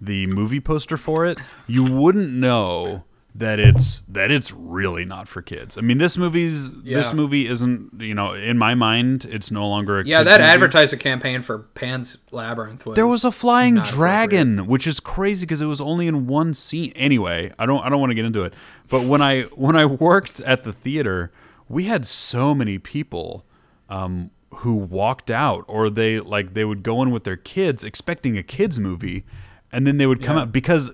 the 0.00 0.26
movie 0.26 0.60
poster 0.60 0.96
for 0.96 1.26
it, 1.26 1.40
you 1.66 1.84
wouldn't 1.84 2.30
know 2.30 3.04
that 3.34 3.60
it's 3.60 4.02
that 4.08 4.30
it's 4.32 4.50
really 4.52 5.04
not 5.04 5.28
for 5.28 5.40
kids. 5.40 5.78
I 5.78 5.82
mean, 5.82 5.98
this 5.98 6.18
movie's 6.18 6.72
this 6.82 7.12
movie 7.12 7.46
isn't 7.46 8.00
you 8.00 8.14
know 8.14 8.32
in 8.32 8.58
my 8.58 8.74
mind 8.74 9.24
it's 9.24 9.50
no 9.50 9.68
longer 9.68 10.00
a 10.00 10.04
Yeah, 10.04 10.22
that 10.24 10.40
movie. 10.40 10.50
a 10.92 10.96
campaign 10.96 11.42
for 11.42 11.58
Pan's 11.60 12.18
Labyrinth 12.32 12.84
was 12.86 12.96
There 12.96 13.06
was 13.06 13.24
a 13.24 13.30
flying 13.32 13.76
dragon, 13.76 14.66
which 14.66 14.86
is 14.86 14.98
crazy 14.98 15.46
because 15.46 15.62
it 15.62 15.66
was 15.66 15.80
only 15.80 16.06
in 16.08 16.26
one 16.26 16.54
scene. 16.54 16.92
Anyway, 16.96 17.52
I 17.58 17.66
don't 17.66 17.84
I 17.84 17.88
don't 17.88 18.00
want 18.00 18.10
to 18.10 18.14
get 18.16 18.24
into 18.24 18.42
it. 18.42 18.52
But 18.88 19.04
when 19.06 19.22
I 19.22 19.42
when 19.54 19.76
I 19.76 19.86
worked 19.86 20.40
at 20.40 20.64
the 20.64 20.72
theater, 20.72 21.30
we 21.68 21.84
had 21.84 22.06
so 22.06 22.52
many 22.54 22.78
people 22.78 23.44
um, 23.88 24.30
who 24.56 24.74
walked 24.74 25.30
out, 25.30 25.64
or 25.68 25.88
they 25.88 26.18
like 26.18 26.54
they 26.54 26.64
would 26.64 26.82
go 26.82 27.00
in 27.02 27.12
with 27.12 27.22
their 27.22 27.36
kids 27.36 27.84
expecting 27.84 28.36
a 28.36 28.42
kids 28.42 28.80
movie, 28.80 29.24
and 29.70 29.86
then 29.86 29.98
they 29.98 30.06
would 30.06 30.20
come 30.20 30.36
Yeah. 30.36 30.42
out 30.42 30.52
because 30.52 30.90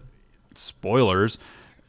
spoilers. 0.55 1.39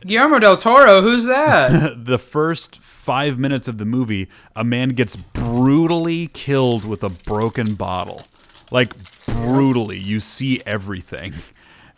Guillermo 0.05 0.39
del 0.39 0.57
Toro. 0.57 1.01
Who's 1.01 1.25
that? 1.25 1.95
The 2.05 2.17
first 2.19 2.79
five 2.79 3.37
minutes 3.39 3.67
of 3.67 3.77
the 3.77 3.85
movie, 3.85 4.27
a 4.55 4.63
man 4.63 4.89
gets 4.89 5.15
brutally 5.15 6.27
killed 6.27 6.85
with 6.85 7.03
a 7.03 7.09
broken 7.09 7.75
bottle. 7.75 8.23
Like 8.71 8.93
brutally, 9.25 9.97
you 9.97 10.19
see 10.19 10.61
everything, 10.65 11.33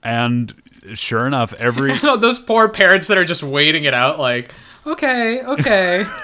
and 0.04 0.54
sure 0.94 1.26
enough, 1.26 1.54
every 1.54 1.98
those 1.98 2.40
poor 2.40 2.70
parents 2.70 3.08
that 3.08 3.18
are 3.18 3.26
just 3.26 3.42
waiting 3.44 3.86
it 3.86 3.94
out, 3.94 4.20
like, 4.20 4.54
Okay, 4.86 5.44
okay. 5.44 6.06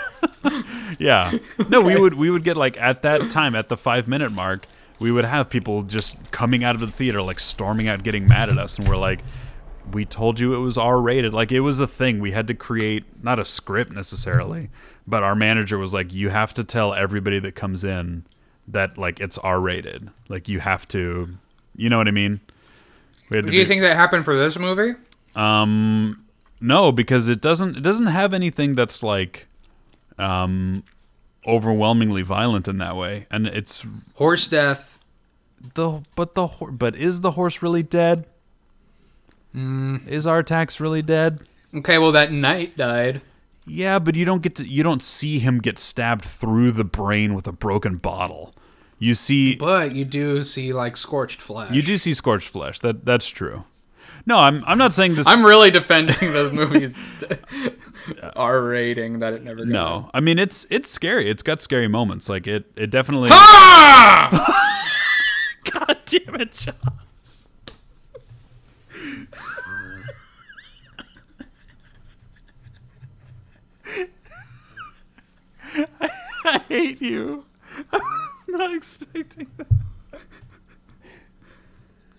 Yeah. 0.97 1.37
No, 1.69 1.81
we 1.81 1.99
would 1.99 2.13
we 2.15 2.29
would 2.31 2.43
get 2.43 2.57
like 2.57 2.79
at 2.81 3.01
that 3.03 3.29
time 3.29 3.53
at 3.53 3.69
the 3.69 3.77
five 3.77 4.07
minute 4.07 4.31
mark, 4.31 4.65
we 4.99 5.11
would 5.11 5.25
have 5.25 5.49
people 5.49 5.83
just 5.83 6.31
coming 6.31 6.63
out 6.63 6.73
of 6.73 6.81
the 6.81 6.87
theater 6.87 7.21
like 7.21 7.39
storming 7.39 7.87
out, 7.89 8.01
getting 8.03 8.27
mad 8.27 8.49
at 8.49 8.57
us, 8.57 8.79
and 8.79 8.87
we're 8.87 8.97
like, 8.97 9.19
we 9.91 10.05
told 10.05 10.39
you 10.39 10.53
it 10.55 10.59
was 10.59 10.77
R 10.77 10.99
rated. 11.01 11.33
Like 11.33 11.51
it 11.51 11.59
was 11.61 11.79
a 11.79 11.87
thing. 11.87 12.19
We 12.19 12.31
had 12.31 12.47
to 12.47 12.53
create 12.53 13.03
not 13.23 13.39
a 13.39 13.45
script 13.45 13.91
necessarily, 13.93 14.69
but 15.07 15.23
our 15.23 15.35
manager 15.35 15.77
was 15.77 15.93
like, 15.93 16.11
you 16.13 16.29
have 16.29 16.53
to 16.55 16.63
tell 16.63 16.93
everybody 16.93 17.39
that 17.39 17.53
comes 17.53 17.83
in 17.83 18.25
that 18.67 18.97
like 18.97 19.19
it's 19.19 19.37
R 19.37 19.59
rated. 19.59 20.09
Like 20.27 20.47
you 20.49 20.59
have 20.59 20.87
to, 20.89 21.29
you 21.75 21.89
know 21.89 21.97
what 21.97 22.07
I 22.07 22.11
mean? 22.11 22.39
We 23.29 23.37
had 23.37 23.45
to 23.45 23.51
Do 23.51 23.57
you 23.57 23.63
be- 23.63 23.67
think 23.67 23.81
that 23.81 23.95
happened 23.95 24.25
for 24.25 24.35
this 24.35 24.57
movie? 24.59 24.93
um, 25.35 26.21
no, 26.61 26.91
because 26.91 27.27
it 27.27 27.41
doesn't. 27.41 27.75
It 27.77 27.81
doesn't 27.81 28.07
have 28.07 28.33
anything 28.33 28.75
that's 28.75 29.03
like, 29.03 29.45
um, 30.17 30.83
overwhelmingly 31.45 32.21
violent 32.21 32.67
in 32.67 32.77
that 32.77 32.95
way. 32.95 33.27
And 33.29 33.45
it's 33.45 33.85
Horse 34.15 34.47
death. 34.47 34.97
the 35.75 36.01
but 36.15 36.33
the 36.35 36.47
but 36.71 36.95
is 36.95 37.21
the 37.21 37.31
horse 37.31 37.61
really 37.61 37.83
dead? 37.83 38.25
Is 39.55 40.25
Artax 40.25 40.79
really 40.79 41.01
dead? 41.01 41.41
Okay, 41.73 41.97
well 41.97 42.11
that 42.11 42.31
knight 42.31 42.75
died. 42.77 43.21
Yeah, 43.65 43.99
but 43.99 44.15
you 44.15 44.25
don't 44.25 44.43
get 44.43 44.55
to. 44.57 44.65
You 44.67 44.83
don't 44.83 45.01
see 45.01 45.39
him 45.39 45.59
get 45.59 45.79
stabbed 45.79 46.25
through 46.25 46.71
the 46.71 46.83
brain 46.83 47.33
with 47.33 47.47
a 47.47 47.51
broken 47.51 47.95
bottle. 47.95 48.53
You 48.99 49.15
see, 49.15 49.55
But 49.55 49.93
you 49.95 50.05
do 50.05 50.43
see 50.43 50.71
like 50.71 50.95
scorched 50.97 51.41
flesh. 51.41 51.71
you 51.71 51.81
do 51.81 51.97
see 51.97 52.13
scorched 52.13 52.49
flesh. 52.49 52.79
That 52.79 53.03
that's 53.05 53.27
true. 53.27 53.63
No, 54.27 54.37
I'm 54.37 54.63
I'm 54.65 54.77
not 54.77 54.93
saying 54.93 55.15
this. 55.15 55.27
I'm 55.27 55.43
really 55.45 55.71
defending 55.71 56.33
the 56.33 56.49
movie's 56.51 56.95
R 58.35 58.61
rating 58.61 59.19
that 59.19 59.33
it 59.33 59.43
never 59.43 59.59
got. 59.65 59.67
no, 59.67 60.09
I 60.13 60.19
mean 60.19 60.37
it's 60.39 60.65
it's 60.69 60.89
scary. 60.89 61.29
It's 61.29 61.43
got 61.43 61.59
scary 61.61 61.87
moments. 61.87 62.29
Like 62.29 62.47
it 62.47 62.65
it 62.75 62.89
definitely. 62.89 63.29
Ah! 63.31 64.61
God 65.71 65.97
damn 66.05 66.35
it, 66.41 66.53
John. 66.53 66.75
I 76.55 76.59
hate 76.69 77.01
you. 77.01 77.45
I 77.91 77.97
was 77.97 78.47
not 78.47 78.73
expecting 78.73 79.47
that. 79.57 79.67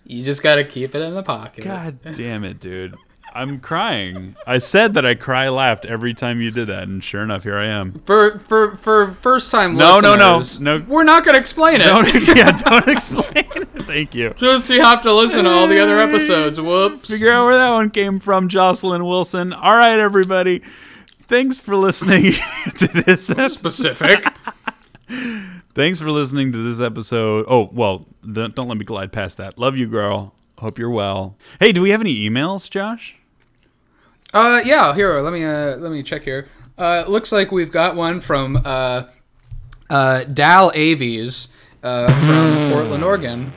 You 0.05 0.23
just 0.23 0.43
gotta 0.43 0.65
keep 0.65 0.95
it 0.95 1.03
in 1.03 1.15
the 1.15 1.23
pocket. 1.23 1.65
God 1.65 1.99
damn 2.03 2.45
it, 2.45 2.61
dude. 2.61 2.95
I'm 3.35 3.61
crying. 3.61 4.37
I 4.47 4.59
said 4.59 4.95
that 4.95 5.05
I 5.05 5.15
cry 5.15 5.49
laughed 5.49 5.85
every 5.85 6.15
time 6.15 6.41
you 6.41 6.51
did 6.51 6.69
that, 6.69 6.85
and 6.85 7.03
sure 7.03 7.23
enough, 7.23 7.43
here 7.43 7.59
I 7.59 7.67
am. 7.67 8.01
For 8.05 8.39
for 8.39 8.77
for 8.77 9.13
first 9.13 9.51
time 9.51 9.75
No, 9.77 10.01
no, 10.01 10.17
no, 10.17 10.41
no. 10.61 10.85
We're 10.87 11.05
not 11.05 11.25
gonna 11.25 11.39
explain 11.39 11.81
it. 11.81 11.85
Don't 11.85 12.07
yeah, 12.37 12.53
don't 12.53 12.89
explain. 12.89 13.33
it. 13.35 13.69
Thank 13.85 14.15
you. 14.15 14.33
Just 14.37 14.71
you 14.71 14.81
have 14.81 15.03
to 15.03 15.13
listen 15.13 15.45
to 15.45 15.51
all 15.51 15.67
the 15.67 15.81
other 15.81 15.99
episodes. 15.99 16.61
Whoops. 16.61 17.11
Figure 17.11 17.33
out 17.33 17.47
where 17.47 17.57
that 17.57 17.71
one 17.73 17.91
came 17.91 18.21
from, 18.21 18.49
Jocelyn 18.49 19.05
Wilson. 19.05 19.53
All 19.53 19.77
right, 19.77 19.99
everybody. 19.99 20.63
Thanks 21.29 21.59
for 21.59 21.77
listening 21.77 22.33
to 22.77 22.87
this. 22.89 23.31
ep- 23.31 23.51
Specific. 23.51 24.25
Thanks 25.75 26.01
for 26.01 26.11
listening 26.11 26.53
to 26.53 26.59
this 26.69 26.81
episode. 26.81 27.45
Oh, 27.49 27.69
well, 27.73 28.07
don't 28.33 28.57
let 28.57 28.77
me 28.79 28.85
glide 28.85 29.13
past 29.13 29.39
that. 29.39 29.59
Love 29.59 29.77
you, 29.77 29.87
girl. 29.87 30.33
Hope 30.59 30.79
you're 30.79 30.91
well. 30.91 31.37
Hey, 31.61 31.73
do 31.73 31.83
we 31.83 31.91
have 31.91 32.01
any 32.01 32.29
emails, 32.29 32.71
Josh? 32.71 33.17
Uh, 34.33 34.61
yeah. 34.65 34.95
Here, 34.95 35.21
let 35.21 35.33
me 35.33 35.45
uh, 35.45 35.77
let 35.77 35.93
me 35.93 36.03
check 36.03 36.23
here. 36.23 36.49
Uh, 36.79 37.05
looks 37.07 37.31
like 37.33 37.53
we've 37.53 37.71
got 37.71 37.95
one 37.97 38.21
from 38.21 38.61
uh, 38.65 39.05
uh, 39.91 40.25
Dal 40.25 40.73
Avies 40.75 41.49
uh, 41.83 42.07
from 42.09 42.73
Portland, 42.73 43.05
Oregon. 43.05 43.53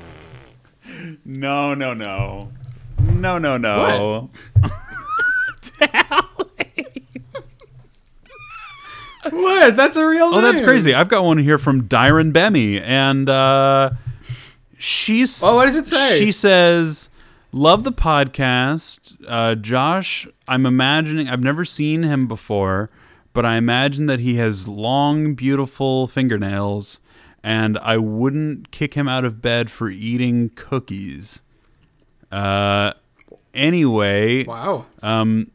No, 1.26 1.74
no, 1.74 1.94
no. 1.94 2.52
No, 3.00 3.38
no, 3.38 3.58
no. 3.58 4.30
What? 4.62 4.72
That's 9.24 9.98
a 9.98 10.06
real 10.06 10.26
Oh, 10.34 10.42
that's 10.42 10.62
crazy. 10.62 10.94
I've 10.94 11.10
got 11.10 11.24
one 11.24 11.38
here 11.38 11.58
from 11.58 11.88
Dyron 11.88 12.32
Bemmy, 12.32 12.82
and 12.82 13.30
uh, 13.30 13.92
she's. 14.78 15.44
Oh, 15.44 15.56
what 15.56 15.66
does 15.66 15.78
it 15.78 15.88
say? 15.88 16.18
She 16.20 16.32
says, 16.32 17.10
"Love 17.52 17.84
the 17.84 17.92
podcast, 17.92 19.16
uh, 19.28 19.56
Josh. 19.56 20.28
I'm 20.48 20.66
imagining. 20.66 21.28
I've 21.30 21.44
never 21.44 21.66
seen 21.66 22.04
him 22.04 22.28
before, 22.28 22.90
but 23.34 23.46
I 23.46 23.56
imagine 23.58 24.06
that 24.08 24.20
he 24.22 24.36
has 24.36 24.68
long, 24.68 25.34
beautiful 25.36 26.08
fingernails, 26.08 27.00
and 27.44 27.78
I 27.80 27.98
wouldn't 27.98 28.72
kick 28.72 28.94
him 28.94 29.08
out 29.08 29.26
of 29.26 29.42
bed 29.42 29.70
for 29.70 29.90
eating 29.90 30.50
cookies." 30.56 31.42
Uh, 32.32 32.94
anyway, 33.54 34.46
Wow. 34.46 34.86
um, 35.02 35.50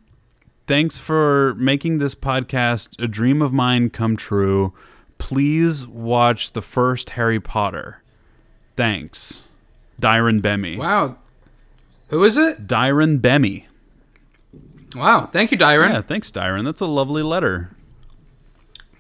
thanks 0.66 0.98
for 0.98 1.54
making 1.54 1.98
this 1.98 2.14
podcast 2.14 3.02
a 3.02 3.08
dream 3.08 3.42
of 3.42 3.52
mine 3.52 3.90
come 3.90 4.16
true. 4.16 4.72
Please 5.18 5.86
watch 5.86 6.52
the 6.52 6.62
first 6.62 7.10
Harry 7.10 7.40
Potter. 7.40 8.02
Thanks. 8.76 9.48
Dyron 10.00 10.40
Bemmy. 10.40 10.76
Wow. 10.76 11.16
Who 12.08 12.24
is 12.24 12.36
it? 12.36 12.66
Dyron 12.66 13.20
Bemmy. 13.20 13.64
Wow. 14.94 15.26
Thank 15.32 15.50
you, 15.50 15.58
Dyron. 15.58 15.90
Yeah, 15.90 16.00
thanks, 16.02 16.30
Dyron. 16.30 16.64
That's 16.64 16.80
a 16.80 16.86
lovely 16.86 17.22
letter. 17.22 17.70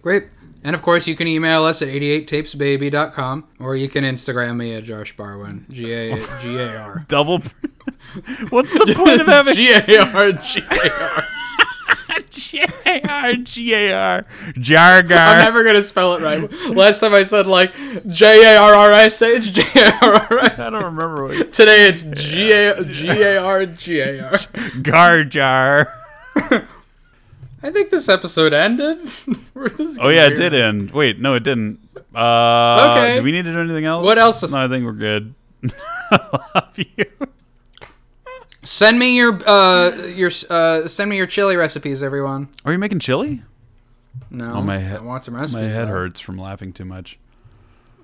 Great. 0.02 0.28
And 0.62 0.74
of 0.74 0.80
course, 0.82 1.06
you 1.06 1.14
can 1.14 1.26
email 1.28 1.62
us 1.64 1.82
at 1.82 1.88
88tapesbaby.com 1.88 3.46
or 3.60 3.76
you 3.76 3.88
can 3.88 4.04
Instagram 4.04 4.56
me 4.56 4.74
at 4.74 4.84
Josh 4.84 5.14
Barwin. 5.14 5.66
G 5.70 5.92
A 5.92 6.16
G 6.40 6.56
A 6.56 6.78
R. 6.78 7.04
Double. 7.08 7.38
What's 8.48 8.72
the 8.72 8.94
point 8.96 9.20
of 9.20 9.26
having 9.26 9.54
G 9.56 9.72
A 9.72 10.00
R 10.12 10.32
G 10.32 10.60
A 10.60 10.90
R. 10.90 11.24
G 13.42 13.74
A 13.74 13.92
R 13.92 14.24
G 14.58 14.74
A 14.74 14.84
R 14.94 15.02
Jargar? 15.02 15.16
I'm 15.16 15.38
never 15.44 15.62
going 15.64 15.76
to 15.76 15.82
spell 15.82 16.14
it 16.14 16.22
right. 16.22 16.50
Last 16.70 17.00
time 17.00 17.14
I 17.14 17.22
said 17.22 17.46
like 17.46 17.72
J 18.06 18.54
A 18.54 18.58
R 18.60 18.74
R 18.74 18.92
S 18.92 19.20
H 19.22 19.52
J 19.52 19.62
A 19.80 19.98
R 20.02 20.14
R 20.14 20.38
I 20.40 20.46
S. 20.46 20.56
don't 20.70 20.84
remember 20.84 21.24
what. 21.24 21.52
Today 21.52 21.86
it's 21.88 22.02
G 22.02 22.52
A 22.52 22.84
G 22.84 23.08
A 23.08 23.42
R 23.42 23.66
G 23.66 24.00
A 24.00 24.24
R. 24.24 24.32
Garjar. 24.82 25.86
I 27.62 27.70
think 27.70 27.90
this 27.90 28.08
episode 28.08 28.52
ended. 28.52 28.98
This 29.54 29.98
Oh 30.00 30.08
yeah, 30.10 30.26
it 30.26 30.34
did 30.36 30.52
end. 30.52 30.90
Wait, 30.90 31.20
no, 31.20 31.34
it 31.34 31.42
didn't. 31.44 31.78
Uh, 32.14 32.90
Okay. 32.90 33.16
Do 33.16 33.22
we 33.22 33.32
need 33.32 33.44
to 33.44 33.52
do 33.52 33.60
anything 33.60 33.84
else? 33.86 34.04
What 34.04 34.18
else 34.18 34.42
is- 34.42 34.52
No, 34.52 34.58
I 34.64 34.68
think 34.68 34.84
we're 34.84 34.92
good. 34.92 35.32
I 36.10 36.40
love 36.54 36.76
you. 36.76 37.06
Send 38.64 38.98
me 38.98 39.16
your 39.16 39.38
uh 39.46 39.90
your 40.06 40.30
uh 40.50 40.88
send 40.88 41.10
me 41.10 41.16
your 41.16 41.26
chili 41.26 41.56
recipes, 41.56 42.02
everyone. 42.02 42.48
Are 42.64 42.72
you 42.72 42.78
making 42.78 42.98
chili? 42.98 43.42
No, 44.30 44.54
Oh, 44.54 44.62
my 44.62 44.78
head- 44.78 45.00
I 45.00 45.02
want 45.02 45.24
some 45.24 45.34
recipes. 45.36 45.54
My 45.54 45.68
head 45.70 45.88
though. 45.88 45.92
hurts 45.92 46.20
from 46.20 46.38
laughing 46.38 46.72
too 46.72 46.84
much. 46.84 47.18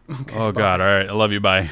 oh 0.34 0.52
God! 0.52 0.80
All 0.80 0.86
right, 0.86 1.08
I 1.08 1.12
love 1.12 1.32
you. 1.32 1.40
Bye. 1.40 1.70